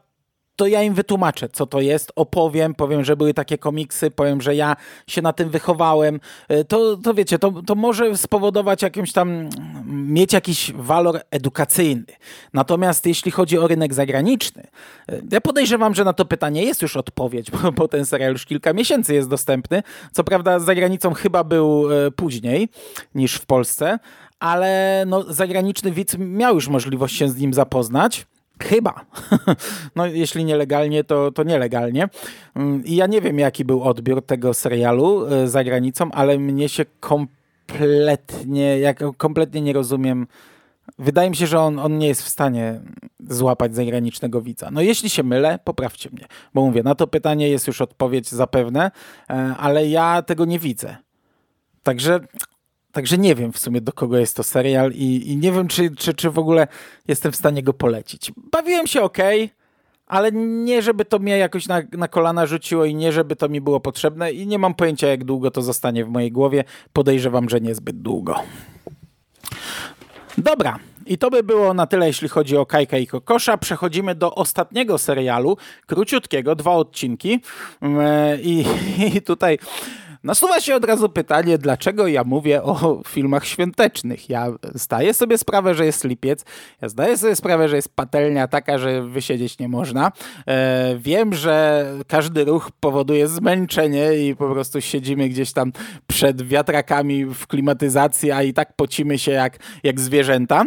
[0.56, 4.56] to ja im wytłumaczę, co to jest, opowiem, powiem, że były takie komiksy, powiem, że
[4.56, 4.76] ja
[5.08, 6.20] się na tym wychowałem.
[6.48, 9.50] E, to, to wiecie, to, to może spowodować jakimś tam,
[9.86, 12.06] mieć jakiś walor edukacyjny.
[12.54, 14.68] Natomiast jeśli chodzi o rynek zagraniczny,
[15.10, 18.46] e, ja podejrzewam, że na to pytanie jest już odpowiedź, bo, bo ten serial już
[18.46, 19.84] kilka miesięcy jest dostępny.
[20.12, 22.70] Co prawda za granicą chyba był e, później
[23.16, 24.00] niż w Polsce,
[24.40, 28.26] ale no, zagraniczny widz miał już możliwość się z nim zapoznać.
[28.64, 29.06] Chyba.
[29.96, 32.10] No, jeśli nielegalnie, to, to nielegalnie.
[32.56, 36.70] Mm, I ja nie wiem, jaki był odbiór tego serialu e, za granicą, ale mnie
[36.70, 40.28] się kompletnie, jak kompletnie nie rozumiem.
[41.00, 42.80] Wydaje mi się, że on, on nie jest w stanie
[43.30, 44.72] złapać zagranicznego widza.
[44.72, 46.26] No jeśli się mylę, poprawcie mnie.
[46.54, 48.92] Bo mówię, na to pytanie jest już odpowiedź zapewne,
[49.30, 50.96] e, ale ja tego nie widzę.
[51.84, 52.20] Także
[52.94, 55.96] Także nie wiem w sumie do kogo jest to serial i, i nie wiem, czy,
[55.96, 56.68] czy, czy w ogóle
[57.08, 58.32] jestem w stanie go polecić.
[58.52, 59.18] Bawiłem się ok,
[60.08, 63.62] ale nie żeby to mnie jakoś na, na kolana rzuciło i nie żeby to mi
[63.62, 66.64] było potrzebne i nie mam pojęcia jak długo to zostanie w mojej głowie.
[66.94, 68.36] Podejrzewam, że niezbyt długo.
[70.38, 73.58] Dobra, i to by było na tyle, jeśli chodzi o Kajka i Kokosza.
[73.58, 77.42] Przechodzimy do ostatniego serialu, króciutkiego, dwa odcinki.
[77.82, 78.02] Mm,
[78.42, 78.66] I,
[79.16, 79.60] i tutaj
[80.24, 84.30] Nasuwa się od razu pytanie, dlaczego ja mówię o filmach świątecznych.
[84.30, 86.46] Ja zdaję sobie sprawę, że jest lipiec,
[86.82, 90.12] ja zdaję sobie sprawę, że jest patelnia taka, że wysiedzieć nie można.
[90.48, 95.72] E, wiem, że każdy ruch powoduje zmęczenie i po prostu siedzimy gdzieś tam
[96.08, 100.66] przed wiatrakami w klimatyzacji, a i tak pocimy się jak, jak zwierzęta.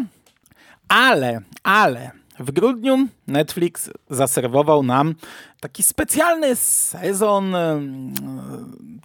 [0.88, 5.14] Ale, ale w grudniu Netflix zaserwował nam
[5.66, 7.56] taki specjalny sezon,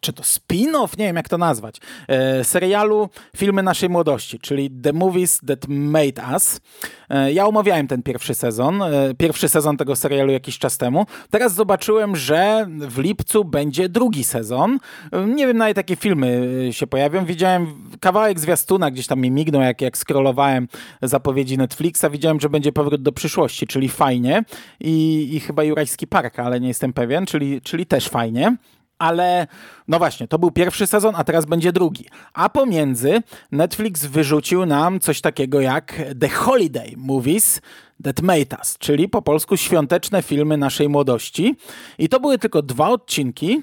[0.01, 4.93] czy to spin-off, nie wiem jak to nazwać, e, serialu Filmy naszej młodości, czyli The
[4.93, 6.61] Movies That Made Us.
[7.09, 11.05] E, ja omawiałem ten pierwszy sezon, e, pierwszy sezon tego serialu jakiś czas temu.
[11.29, 14.79] Teraz zobaczyłem, że w lipcu będzie drugi sezon.
[15.27, 17.25] Nie wiem nawet jakie filmy się pojawią.
[17.25, 17.67] Widziałem
[17.99, 20.67] kawałek zwiastuna, gdzieś tam mi mignął, jak, jak scrollowałem
[21.01, 22.05] zapowiedzi Netflixa.
[22.11, 24.43] Widziałem, że będzie powrót do przyszłości, czyli fajnie.
[24.79, 28.57] I, i chyba Jurajski Park, ale nie jestem pewien, czyli, czyli też fajnie
[29.01, 29.47] ale
[29.87, 32.05] no właśnie, to był pierwszy sezon, a teraz będzie drugi.
[32.33, 37.61] A pomiędzy Netflix wyrzucił nam coś takiego jak The Holiday Movies
[38.03, 41.55] That Made Us, czyli po polsku świąteczne filmy naszej młodości.
[41.97, 43.61] I to były tylko dwa odcinki.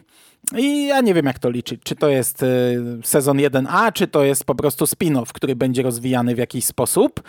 [0.57, 1.81] I ja nie wiem, jak to liczyć.
[1.85, 6.35] Czy to jest y, sezon 1A, czy to jest po prostu spin-off, który będzie rozwijany
[6.35, 7.23] w jakiś sposób.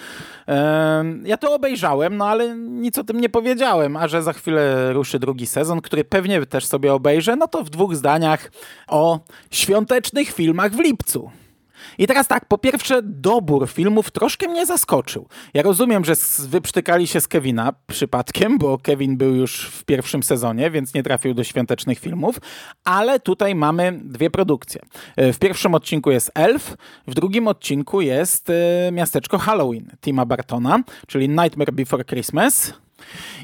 [1.23, 5.19] Ja to obejrzałem, no ale nic o tym nie powiedziałem, a że za chwilę ruszy
[5.19, 8.51] drugi sezon, który pewnie też sobie obejrzę, no to w dwóch zdaniach
[8.87, 9.19] o
[9.51, 11.31] świątecznych filmach w lipcu.
[11.97, 15.27] I teraz tak, po pierwsze, dobór filmów troszkę mnie zaskoczył.
[15.53, 20.71] Ja rozumiem, że wyprztykali się z Kevina przypadkiem, bo Kevin był już w pierwszym sezonie,
[20.71, 22.39] więc nie trafił do świątecznych filmów,
[22.83, 24.81] ale tutaj mamy dwie produkcje.
[25.15, 30.83] E, w pierwszym odcinku jest Elf, w drugim odcinku jest e, miasteczko Halloween Tima Bartona,
[31.07, 32.73] czyli Nightmare Before Christmas.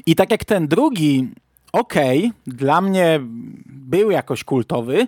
[0.06, 1.28] I tak jak ten drugi,
[1.72, 3.20] okay, dla mnie
[3.66, 5.06] był jakoś kultowy,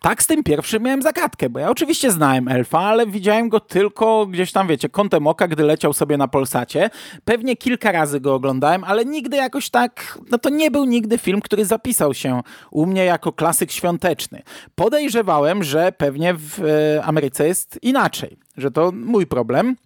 [0.00, 4.26] tak z tym pierwszym miałem zagadkę, bo ja oczywiście znałem Elfa, ale widziałem go tylko
[4.26, 6.90] gdzieś tam, wiecie, kątem oka, gdy leciał sobie na Polsacie.
[7.24, 11.40] Pewnie kilka razy go oglądałem, ale nigdy jakoś tak, no to nie był nigdy film,
[11.40, 14.42] który zapisał się u mnie jako klasyk świąteczny.
[14.74, 19.76] Podejrzewałem, że pewnie w e, Ameryce jest inaczej, że to mój problem.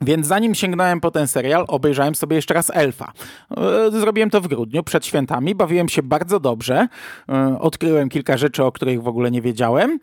[0.00, 3.12] Więc zanim sięgnąłem po ten serial, obejrzałem sobie jeszcze raz Elfa.
[3.56, 6.88] E, zrobiłem to w grudniu, przed świętami, bawiłem się bardzo dobrze,
[7.28, 9.98] e, odkryłem kilka rzeczy, o których w ogóle nie wiedziałem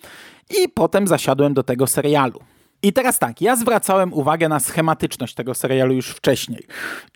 [0.63, 2.39] i potem zasiadłem do tego serialu.
[2.83, 6.67] I teraz tak, ja zwracałem uwagę na schematyczność tego serialu już wcześniej.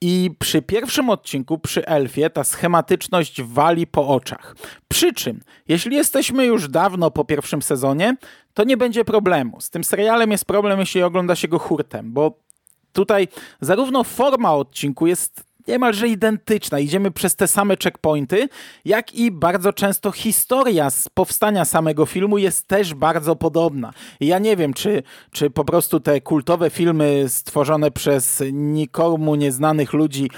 [0.01, 4.55] I przy pierwszym odcinku, przy Elfie, ta schematyczność wali po oczach.
[4.87, 8.15] Przy czym, jeśli jesteśmy już dawno po pierwszym sezonie,
[8.53, 9.61] to nie będzie problemu.
[9.61, 12.46] Z tym serialem jest problem, jeśli ogląda się go hurtem, bo
[12.93, 13.27] Tutaj
[13.61, 16.79] zarówno forma odcinku jest niemalże identyczna.
[16.79, 18.49] Idziemy przez te same checkpointy,
[18.85, 23.93] jak i bardzo często historia z powstania samego filmu jest też bardzo podobna.
[24.19, 29.93] I ja nie wiem, czy, czy po prostu te kultowe filmy stworzone przez nikomu nieznanych
[29.93, 30.29] ludzi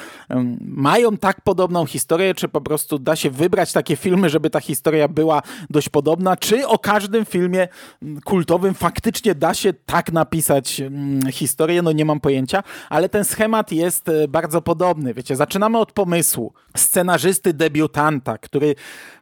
[0.62, 5.08] mają tak podobną historię, czy po prostu da się wybrać takie filmy, żeby ta historia
[5.08, 7.68] była dość podobna, czy o każdym filmie
[8.26, 13.72] kultowym faktycznie da się tak napisać um, historię, no nie mam pojęcia, ale ten schemat
[13.72, 16.54] jest e, bardzo podobny wiecie, zaczynamy od pomysłu.
[16.78, 18.76] Scenarzysty debiutanta, który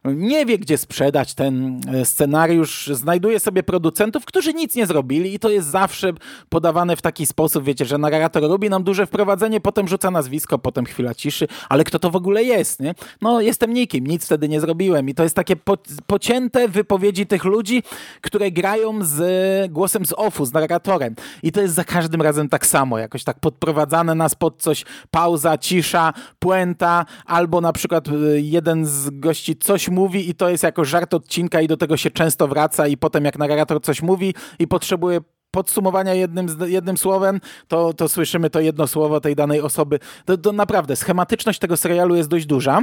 [0.04, 5.38] nie wie, gdzie sprzedać ten e, scenariusz, znajduje sobie producentów, którzy nic nie zrobili i
[5.38, 6.12] to jest zawsze
[6.48, 10.84] podawane w taki sposób, wiecie, że narrator robi nam duże wprowadzenie, potem rzuca nazwisko, potem
[10.84, 12.94] chwila ciszy, ale kto to w ogóle jest, nie?
[13.22, 15.08] No, jestem nikim, nic wtedy nie zrobiłem.
[15.08, 17.82] I to jest takie po, pocięte wypowiedzi tych ludzi,
[18.20, 21.14] które grają z głosem z offu, z narratorem.
[21.42, 25.58] I to jest za każdym razem tak samo, jakoś tak podprowadzane nas pod coś, pauza,
[25.58, 25.87] cisza,
[26.38, 31.14] puenta, albo na przykład y, jeden z gości coś mówi i to jest jako żart
[31.14, 35.20] odcinka i do tego się często wraca i potem jak narrator coś mówi i potrzebuje
[35.50, 39.98] podsumowania jednym, jednym słowem, to, to słyszymy to jedno słowo tej danej osoby.
[40.24, 42.82] To, to naprawdę, schematyczność tego serialu jest dość duża.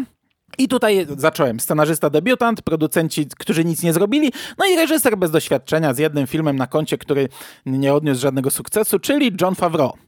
[0.58, 1.60] I tutaj zacząłem.
[1.60, 6.56] Scenarzysta debiutant, producenci, którzy nic nie zrobili, no i reżyser bez doświadczenia z jednym filmem
[6.56, 7.30] na koncie, który
[7.66, 10.05] nie odniósł żadnego sukcesu, czyli John Favreau.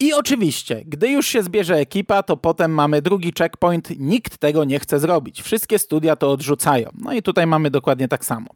[0.00, 4.00] I oczywiście, gdy już się zbierze ekipa, to potem mamy drugi checkpoint.
[4.00, 5.42] Nikt tego nie chce zrobić.
[5.42, 6.90] Wszystkie studia to odrzucają.
[6.98, 8.46] No i tutaj mamy dokładnie tak samo.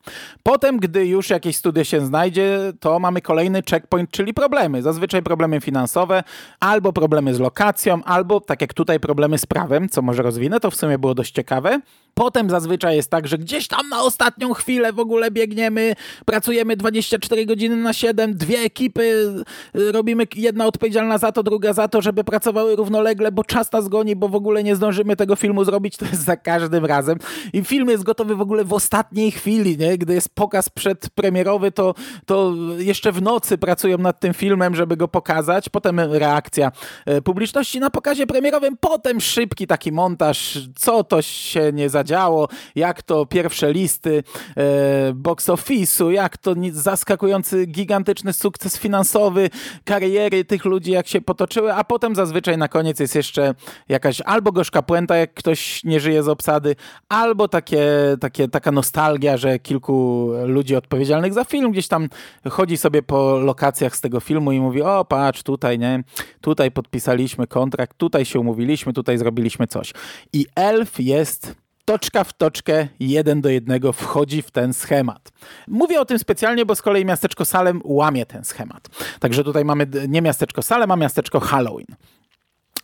[0.43, 4.83] Potem, gdy już jakieś studio się znajdzie, to mamy kolejny checkpoint, czyli problemy.
[4.83, 6.23] Zazwyczaj problemy finansowe,
[6.61, 10.71] albo problemy z lokacją, albo tak jak tutaj problemy z prawem, co może rozwinę, to
[10.71, 11.81] w sumie było dość ciekawe.
[12.15, 17.47] Potem zazwyczaj jest tak, że gdzieś tam na ostatnią chwilę w ogóle biegniemy, pracujemy 24
[17.47, 19.35] godziny na 7, dwie ekipy,
[19.75, 23.89] robimy jedna od odpowiedzialna za to, druga za to, żeby pracowały równolegle, bo czas nas
[23.89, 27.19] goni, bo w ogóle nie zdążymy tego filmu zrobić, to jest za każdym razem.
[27.53, 29.99] I film jest gotowy w ogóle w ostatniej chwili, nie?
[29.99, 31.95] Gdy jest pokaz przedpremierowy, to,
[32.27, 35.69] to jeszcze w nocy pracują nad tym filmem, żeby go pokazać.
[35.69, 36.73] Potem reakcja
[37.07, 43.03] e, publiczności na pokazie premierowym, potem szybki taki montaż, co to się nie zadziało, jak
[43.03, 44.23] to pierwsze listy
[44.57, 49.51] e, box office'u, jak to zaskakujący, gigantyczny sukces finansowy,
[49.85, 53.55] kariery tych ludzi, jak się potoczyły, a potem zazwyczaj na koniec jest jeszcze
[53.89, 56.77] jakaś albo gorzka puenta, jak ktoś nie żyje z obsady,
[57.09, 57.87] albo takie,
[58.21, 62.09] takie, taka nostalgia, że kilku ludzi odpowiedzialnych za film gdzieś tam
[62.51, 66.03] chodzi sobie po lokacjach z tego filmu i mówi, o patrz, tutaj, nie,
[66.41, 69.93] tutaj podpisaliśmy kontrakt, tutaj się umówiliśmy, tutaj zrobiliśmy coś.
[70.33, 71.55] I Elf jest
[71.89, 75.33] toczka w toczkę, jeden do jednego wchodzi w ten schemat.
[75.69, 78.89] Mówię o tym specjalnie, bo z kolei miasteczko Salem łamie ten schemat.
[79.21, 81.87] Także tutaj mamy nie miasteczko Salem, a miasteczko Halloween.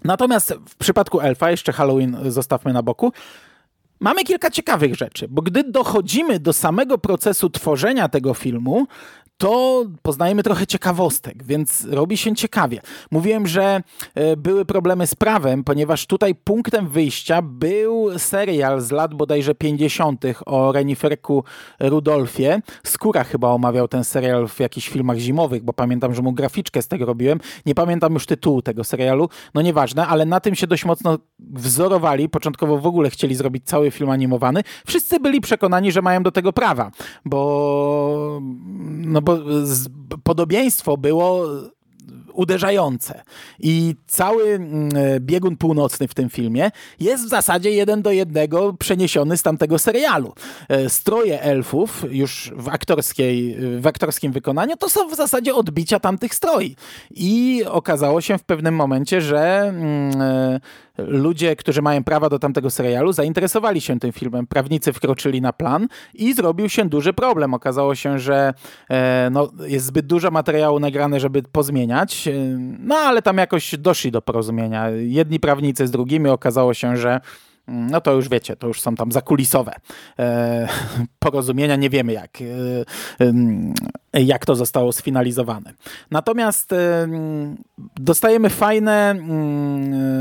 [0.05, 3.12] Natomiast w przypadku Elfa, jeszcze Halloween zostawmy na boku,
[4.01, 8.87] mamy kilka ciekawych rzeczy, bo gdy dochodzimy do samego procesu tworzenia tego filmu,
[9.37, 12.81] to poznajemy trochę ciekawostek, więc robi się ciekawie.
[13.11, 13.83] Mówiłem, że
[14.14, 20.25] e, były problemy z prawem, ponieważ tutaj punktem wyjścia był serial z lat bodajże 50.
[20.47, 21.44] o Reniferku
[21.81, 22.62] Rudolfie.
[22.83, 26.88] Skóra chyba omawiał ten serial w jakichś filmach zimowych, bo pamiętam, że mu graficzkę z
[26.88, 27.40] tego robiłem.
[27.66, 32.29] Nie pamiętam już tytułu tego serialu, no nieważne, ale na tym się dość mocno wzorowali.
[32.29, 34.62] Początkowo w ogóle chcieli zrobić cały film animowany.
[34.87, 36.90] Wszyscy byli przekonani, że mają do tego prawa,
[37.25, 38.40] bo
[38.97, 39.38] no bo
[40.22, 41.46] podobieństwo było
[42.35, 43.23] uderzające.
[43.61, 46.70] I cały mm, biegun północny w tym filmie
[47.01, 50.35] jest w zasadzie jeden do jednego przeniesiony z tamtego serialu.
[50.68, 56.35] E, stroje elfów już w, aktorskiej, w aktorskim wykonaniu to są w zasadzie odbicia tamtych
[56.35, 56.77] stroi.
[57.11, 60.61] I okazało się w pewnym momencie, że mm, e,
[60.99, 64.47] ludzie, którzy mają prawa do tamtego serialu, zainteresowali się tym filmem.
[64.47, 67.55] Prawnicy wkroczyli na plan i zrobił się duży problem.
[67.55, 68.55] Okazało się, że
[68.90, 72.32] e, no, jest zbyt dużo materiału nagrane, żeby pozmieniać, e,
[72.78, 74.90] no ale tam jakoś doszli do porozumienia.
[74.90, 77.20] Jedni prawnicy z drugimi okazało się, że
[77.68, 79.72] no to już wiecie, to już są tam zakulisowe
[80.18, 80.68] e,
[81.18, 82.44] porozumienia, nie wiemy jak, e,
[84.14, 85.72] jak to zostało sfinalizowane.
[86.11, 86.74] Natomiast
[87.96, 89.14] dostajemy fajne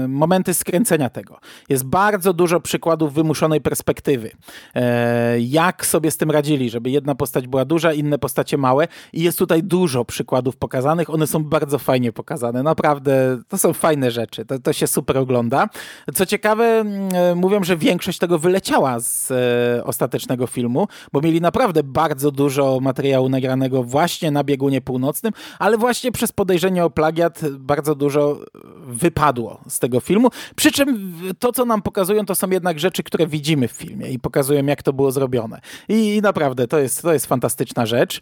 [0.07, 1.39] momenty skręcenia tego.
[1.69, 4.31] Jest bardzo dużo przykładów wymuszonej perspektywy.
[4.75, 9.23] E, jak sobie z tym radzili, żeby jedna postać była duża, inne postacie małe i
[9.23, 11.09] jest tutaj dużo przykładów pokazanych.
[11.09, 12.63] One są bardzo fajnie pokazane.
[12.63, 14.45] Naprawdę to są fajne rzeczy.
[14.45, 15.69] To, to się super ogląda.
[16.13, 16.83] Co ciekawe,
[17.35, 23.29] mówią, że większość tego wyleciała z e, ostatecznego filmu, bo mieli naprawdę bardzo dużo materiału
[23.29, 28.39] nagranego właśnie na biegunie północnym, ale właśnie przez podejrzenie o plagiat bardzo dużo
[28.87, 30.29] wypadło z tego filmu.
[30.55, 34.19] Przy czym to, co nam pokazują, to są jednak rzeczy, które widzimy w filmie i
[34.19, 35.61] pokazują, jak to było zrobione.
[35.89, 38.21] I, i naprawdę to jest, to jest fantastyczna rzecz.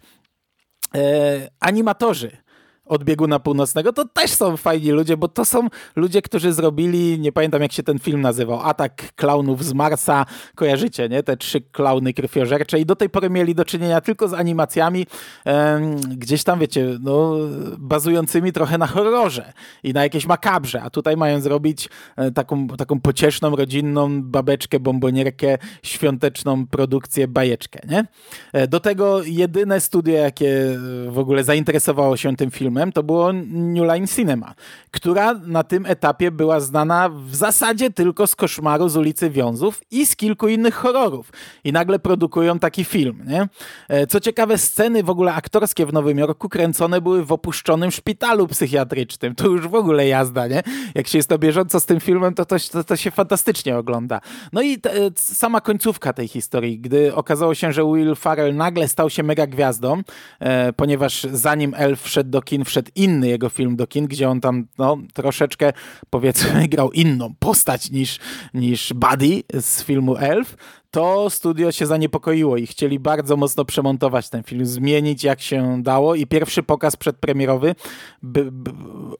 [0.94, 2.36] E, animatorzy
[2.86, 7.32] od bieguna północnego, to też są fajni ludzie, bo to są ludzie, którzy zrobili, nie
[7.32, 11.22] pamiętam jak się ten film nazywał, Atak Klaunów z Marsa, kojarzycie, nie?
[11.22, 15.06] Te trzy klauny krwiożercze i do tej pory mieli do czynienia tylko z animacjami
[15.44, 17.36] em, gdzieś tam, wiecie, no,
[17.78, 23.00] bazującymi trochę na horrorze i na jakieś makabrze, a tutaj mają zrobić e, taką, taką
[23.00, 28.04] pocieszną, rodzinną babeczkę, bombonierkę, świąteczną produkcję, bajeczkę, nie?
[28.52, 33.32] E, do tego jedyne studio, jakie w ogóle zainteresowało się tym filmem, filmem, to było
[33.32, 34.54] New Line Cinema,
[34.90, 40.06] która na tym etapie była znana w zasadzie tylko z Koszmaru z ulicy Wiązów i
[40.06, 41.32] z kilku innych horrorów.
[41.64, 43.48] I nagle produkują taki film, nie?
[43.88, 48.48] E, co ciekawe, sceny w ogóle aktorskie w Nowym Jorku kręcone były w opuszczonym szpitalu
[48.48, 49.34] psychiatrycznym.
[49.34, 50.62] To już w ogóle jazda, nie?
[50.94, 54.20] Jak się jest na bieżąco z tym filmem, to to, to, to się fantastycznie ogląda.
[54.52, 59.10] No i te, sama końcówka tej historii, gdy okazało się, że Will Farrell nagle stał
[59.10, 60.02] się mega gwiazdą,
[60.40, 64.40] e, ponieważ zanim Elf wszedł do kin, wszedł inny jego film do kin, gdzie on
[64.40, 65.72] tam no, troszeczkę
[66.10, 68.18] powiedzmy grał inną postać niż,
[68.54, 70.56] niż Buddy z filmu Elf,
[70.92, 76.14] to studio się zaniepokoiło i chcieli bardzo mocno przemontować ten film, zmienić jak się dało
[76.14, 77.74] i pierwszy pokaz przedpremierowy
[78.22, 78.70] by, by,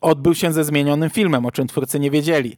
[0.01, 2.57] odbył się ze zmienionym filmem, o czym twórcy nie wiedzieli.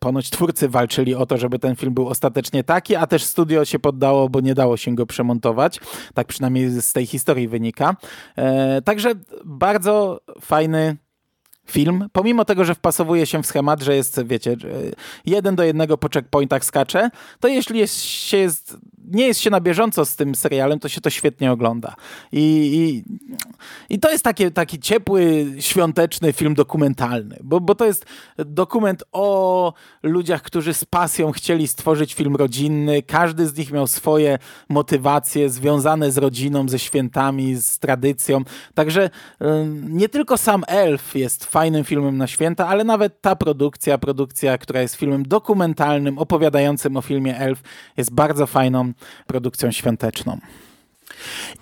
[0.00, 3.78] Ponoć twórcy walczyli o to, żeby ten film był ostatecznie taki, a też studio się
[3.78, 5.80] poddało, bo nie dało się go przemontować.
[6.14, 7.96] Tak przynajmniej z tej historii wynika.
[8.36, 9.12] E, także
[9.44, 10.96] bardzo fajny
[11.70, 14.56] film, pomimo tego, że wpasowuje się w schemat, że jest, wiecie,
[15.26, 17.10] jeden do jednego po checkpointach skacze,
[17.40, 18.76] to jeśli jest, się jest,
[19.08, 21.94] nie jest się na bieżąco z tym serialem, to się to świetnie ogląda.
[22.32, 22.42] I,
[22.74, 23.04] i,
[23.94, 28.06] i to jest taki, taki ciepły, świąteczny film dokumentalny, bo, bo to jest
[28.38, 34.38] dokument o ludziach, którzy z pasją chcieli stworzyć film rodzinny, każdy z nich miał swoje
[34.68, 38.40] motywacje związane z rodziną, ze świętami, z tradycją,
[38.74, 39.10] także
[39.88, 44.80] nie tylko sam Elf jest fajnym filmem na święta, ale nawet ta produkcja, produkcja, która
[44.80, 47.62] jest filmem dokumentalnym, opowiadającym o filmie Elf,
[47.96, 48.92] jest bardzo fajną
[49.26, 50.38] produkcją świąteczną.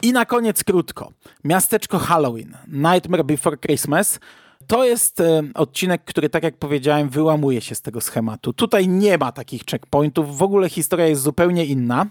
[0.03, 1.13] I na koniec krótko.
[1.45, 4.21] Miasteczko Halloween, Nightmare Before Christmas.
[4.67, 8.53] To jest e, odcinek, który, tak jak powiedziałem, wyłamuje się z tego schematu.
[8.53, 12.07] Tutaj nie ma takich checkpointów, w ogóle historia jest zupełnie inna.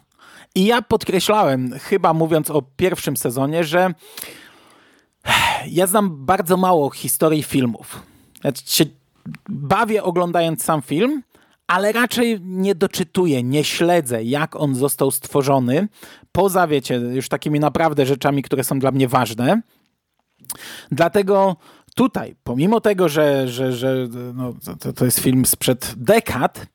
[0.56, 3.94] I ja podkreślałem, chyba mówiąc o pierwszym sezonie, że
[5.68, 8.02] ja znam bardzo mało historii filmów.
[8.66, 8.86] Się
[9.50, 11.24] bawię oglądając sam film,
[11.68, 15.88] ale raczej nie doczytuję, nie śledzę, jak on został stworzony,
[16.32, 19.62] poza, wiecie, już takimi naprawdę rzeczami, które są dla mnie ważne.
[20.92, 21.56] Dlatego
[21.96, 26.66] tutaj, pomimo tego, że, że, że no, to, to jest film sprzed dekad,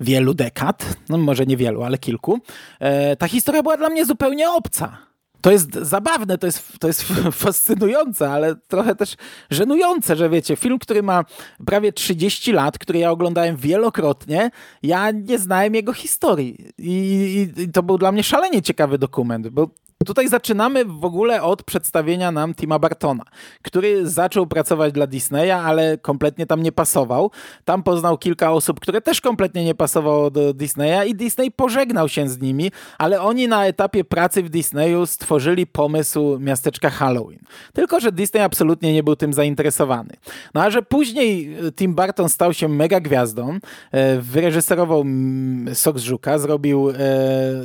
[0.00, 2.38] wielu dekad, no może nie wielu, ale kilku,
[2.80, 5.07] e, ta historia była dla mnie zupełnie obca.
[5.40, 7.02] To jest zabawne, to jest, to jest
[7.44, 9.16] fascynujące, ale trochę też
[9.50, 11.24] żenujące, że wiecie, film, który ma
[11.66, 14.50] prawie 30 lat, który ja oglądałem wielokrotnie,
[14.82, 16.72] ja nie znałem jego historii.
[16.78, 16.92] I,
[17.56, 19.70] i, i to był dla mnie szalenie ciekawy dokument, bo
[20.06, 23.24] Tutaj zaczynamy w ogóle od przedstawienia nam Tima Bartona,
[23.62, 27.30] który zaczął pracować dla Disneya, ale kompletnie tam nie pasował.
[27.64, 32.28] Tam poznał kilka osób, które też kompletnie nie pasowało do Disneya i Disney pożegnał się
[32.28, 37.40] z nimi, ale oni na etapie pracy w Disneyu stworzyli pomysł miasteczka Halloween.
[37.72, 40.14] Tylko, że Disney absolutnie nie był tym zainteresowany.
[40.54, 43.58] No a że później Tim Burton stał się mega gwiazdą,
[43.92, 45.04] e, wyreżyserował
[45.74, 46.94] Sok z Żuka, zrobił e,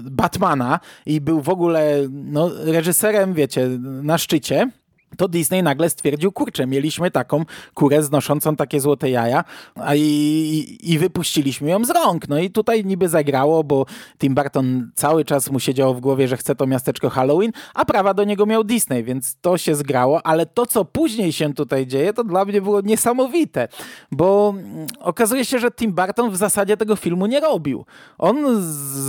[0.03, 4.69] Batmana i był w ogóle no, reżyserem, wiecie, na szczycie
[5.17, 9.43] to Disney nagle stwierdził, kurczę, mieliśmy taką kurę znoszącą takie złote jaja
[9.75, 12.29] a i, i, wypuściliśmy ją z rąk.
[12.29, 13.85] No i tutaj niby zagrało, bo
[14.19, 18.13] Tim Burton cały czas mu siedziało w głowie, że chce to miasteczko Halloween, a prawa
[18.13, 22.13] do niego miał Disney, więc to się zgrało, ale to, co później się tutaj dzieje,
[22.13, 23.67] to dla mnie było niesamowite,
[24.11, 27.85] bo mm, okazuje się, że Tim Burton w zasadzie tego filmu nie robił.
[28.17, 28.61] On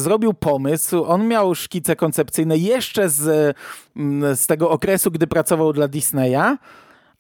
[0.03, 3.57] zrobił pomysł, on miał szkice koncepcyjne jeszcze z,
[3.97, 6.59] mm, z tego okresu, gdy pracował dla Disneya,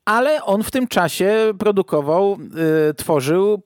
[0.04, 2.38] ale on w tym czasie produkował,
[2.90, 3.62] y, tworzył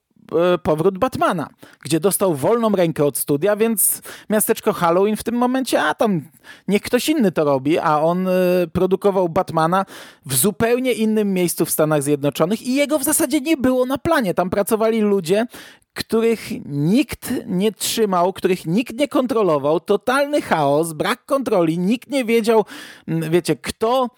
[0.55, 1.49] y, powrót Batmana,
[1.81, 6.23] gdzie dostał wolną rękę od studia, więc miasteczko Halloween w tym momencie, a tam
[6.69, 8.33] niech ktoś inny to robi, a on y,
[8.73, 9.85] produkował Batmana
[10.27, 14.35] w zupełnie innym miejscu w Stanach Zjednoczonych i jego w zasadzie nie było na planie.
[14.35, 15.47] Tam pracowali ludzie,
[15.95, 22.65] których nikt nie trzymał, których nikt nie kontrolował, totalny chaos, brak kontroli, nikt nie wiedział,
[23.09, 24.09] mm, wiecie, kto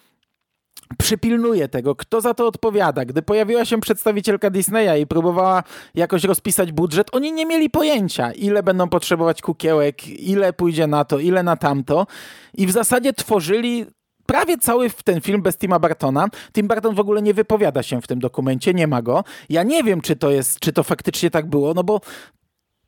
[0.98, 3.04] przypilnuje tego, kto za to odpowiada.
[3.04, 5.62] Gdy pojawiła się przedstawicielka Disneya i próbowała
[5.94, 11.18] jakoś rozpisać budżet, oni nie mieli pojęcia, ile będą potrzebować kukiełek, ile pójdzie na to,
[11.18, 12.06] ile na tamto.
[12.54, 13.86] I w zasadzie tworzyli
[14.26, 16.28] prawie cały ten film bez Tima Bartona.
[16.52, 19.24] Tim Barton w ogóle nie wypowiada się w tym dokumencie, nie ma go.
[19.48, 22.00] Ja nie wiem, czy to jest, czy to faktycznie tak było, no bo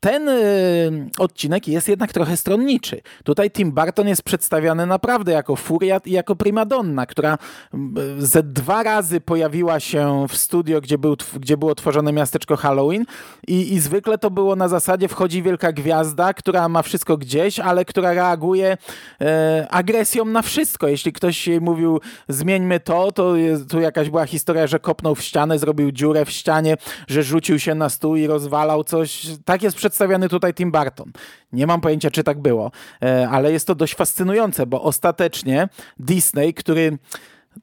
[0.03, 3.01] ten y, odcinek jest jednak trochę stronniczy.
[3.23, 7.37] Tutaj Tim Burton jest przedstawiany naprawdę jako furiat i jako primadonna, która
[7.73, 7.77] y,
[8.25, 13.05] ze dwa razy pojawiła się w studio, gdzie, był, gdzie było tworzone miasteczko Halloween
[13.47, 17.85] i, i zwykle to było na zasadzie wchodzi wielka gwiazda, która ma wszystko gdzieś, ale
[17.85, 18.77] która reaguje
[19.21, 19.25] y,
[19.69, 20.87] agresją na wszystko.
[20.87, 25.59] Jeśli ktoś mówił zmieńmy to, to jest, tu jakaś była historia, że kopnął w ścianę,
[25.59, 26.77] zrobił dziurę w ścianie,
[27.07, 29.27] że rzucił się na stół i rozwalał coś.
[29.45, 31.11] Tak jest przedstawiony przedstawiany tutaj Tim Burton.
[31.51, 32.71] Nie mam pojęcia, czy tak było,
[33.03, 35.69] e, ale jest to dość fascynujące, bo ostatecznie
[35.99, 36.97] Disney, który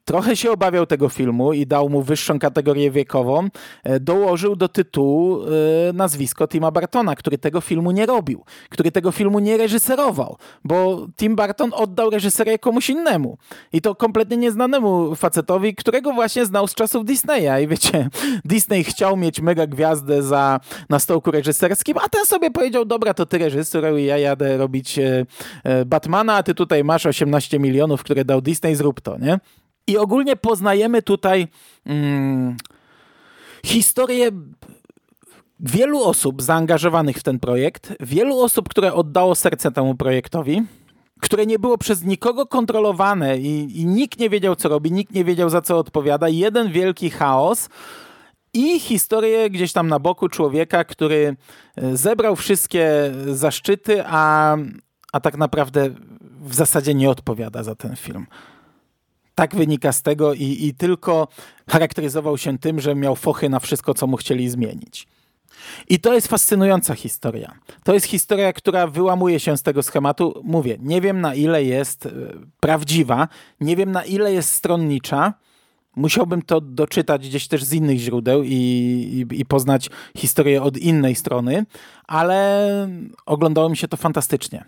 [0.05, 3.49] trochę się obawiał tego filmu i dał mu wyższą kategorię wiekową,
[3.85, 5.49] e, dołożył do tytułu e,
[5.93, 11.37] nazwisko Tima Bartona, który tego filmu nie robił, który tego filmu nie reżyserował, bo Tim
[11.37, 13.39] Barton oddał reżyserię komuś innemu.
[13.73, 17.65] I to kompletnie nieznanemu facetowi, którego właśnie znał z czasów Disneya.
[17.65, 18.09] I wiecie,
[18.45, 23.27] Disney chciał mieć mega gwiazdę za, na stołku reżyserskim, a ten sobie powiedział, dobra, to
[23.27, 25.27] ty reżyseruj, ja jadę robić e,
[25.87, 29.39] Batmana, a ty tutaj masz 18 milionów, które dał Disney, zrób to, nie?
[29.87, 31.49] I ogólnie poznajemy tutaj
[31.87, 32.57] mm,
[33.65, 34.31] historię
[35.61, 40.63] wielu osób zaangażowanych w ten projekt, wielu osób, które oddało serce temu projektowi,
[41.21, 45.25] które nie było przez nikogo kontrolowane i, i nikt nie wiedział, co robi, nikt nie
[45.25, 46.29] wiedział, za co odpowiada.
[46.29, 47.69] Jeden wielki chaos.
[48.53, 51.37] i historię gdzieś tam na boku człowieka, który
[51.77, 54.57] e, zebrał wszystkie zaszczyty, a,
[55.13, 55.91] a tak naprawdę
[56.41, 58.27] w zasadzie nie odpowiada za ten film.
[59.35, 61.29] Tak wynika z tego i, i tylko
[61.69, 65.07] charakteryzował się tym, że miał fochy na wszystko, co mu chcieli zmienić.
[65.89, 67.55] I to jest fascynująca historia.
[67.85, 70.43] To jest historia, która wyłamuje się z tego schematu.
[70.45, 72.11] Mówię, nie wiem na ile jest e,
[72.61, 73.29] prawdziwa,
[73.61, 75.35] nie wiem na ile jest stronnicza.
[75.97, 81.15] Musiałbym to doczytać gdzieś też z innych źródeł i, i, i poznać historię od innej
[81.15, 81.67] strony,
[82.07, 82.89] ale
[83.27, 84.65] oglądało mi się to fantastycznie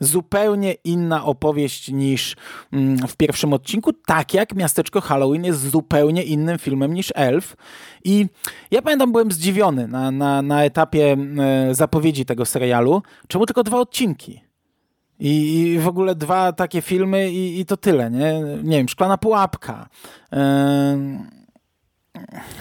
[0.00, 2.36] zupełnie inna opowieść niż
[2.72, 7.56] mm, w pierwszym odcinku, tak jak Miasteczko Halloween jest zupełnie innym filmem niż Elf.
[8.04, 8.26] I
[8.70, 13.78] ja pamiętam, byłem zdziwiony na, na, na etapie e, zapowiedzi tego serialu, czemu tylko dwa
[13.78, 14.40] odcinki.
[15.18, 18.42] I, I, w ogóle dwa takie filmy i, i, to tyle, nie?
[18.62, 19.88] Nie wiem, Szklana Pułapka.
[20.32, 21.39] Yy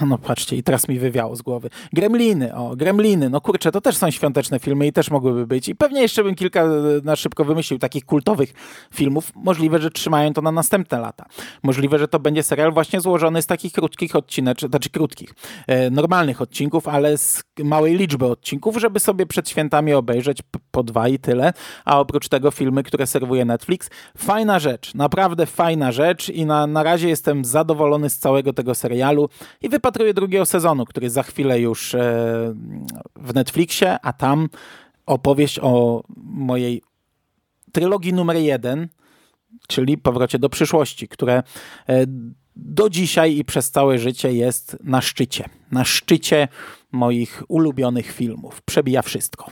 [0.06, 1.70] no patrzcie, i teraz mi wywiało z głowy.
[1.94, 5.70] Gremliny, o, Gremliny, no kurczę, to też są świąteczne filmy i też mogłyby być.
[5.70, 6.70] I pewnie jeszcze bym kilka e,
[7.04, 8.54] na szybko wymyślił takich kultowych
[8.94, 9.32] filmów.
[9.36, 11.26] Możliwe, że trzymają to na następne lata.
[11.64, 14.30] Możliwe, że to będzie serial właśnie złożony z takich krótkich odcinków,
[14.70, 15.34] znaczy krótkich,
[15.68, 20.40] e, normalnych odcinków, ale z małej liczby odcinków, żeby sobie przed świętami obejrzeć
[20.72, 21.54] po dwa i tyle.
[21.86, 23.90] A oprócz tego filmy, które serwuje Netflix.
[24.18, 29.30] Fajna rzecz, naprawdę fajna rzecz i na, na razie jestem zadowolony z całego tego serialu
[29.62, 32.00] i wypatruję drugiego sezonu, który za chwilę już e,
[33.16, 34.50] w Netflixie, a tam
[35.06, 36.82] opowieść o mojej
[37.72, 38.88] trylogii numer jeden,
[39.68, 41.44] czyli Powrocie do przyszłości, które
[41.90, 42.06] e,
[42.56, 45.50] do dzisiaj i przez całe życie jest na szczycie.
[45.72, 46.48] Na szczycie
[46.92, 48.62] moich ulubionych filmów.
[48.62, 49.52] Przebija wszystko.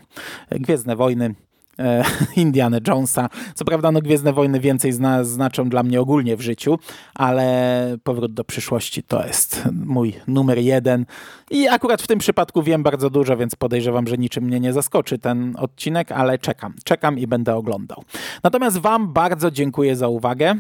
[0.52, 1.36] Gwiezdne Wojny,
[2.36, 3.30] Indiana Jonesa.
[3.56, 6.80] Co prawda, no Gwiezdne Wojny więcej zna, znaczą dla mnie ogólnie w życiu,
[7.16, 11.06] ale Powrót do przyszłości to jest mój numer jeden.
[11.52, 15.20] I akurat w tym przypadku wiem bardzo dużo, więc podejrzewam, że niczym mnie nie zaskoczy
[15.20, 16.74] ten odcinek, ale czekam.
[16.84, 18.04] Czekam i będę oglądał.
[18.44, 20.56] Natomiast Wam bardzo dziękuję za uwagę.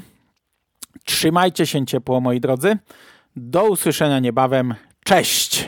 [1.05, 2.77] Trzymajcie się ciepło, moi drodzy.
[3.35, 4.75] Do usłyszenia niebawem.
[5.03, 5.67] Cześć!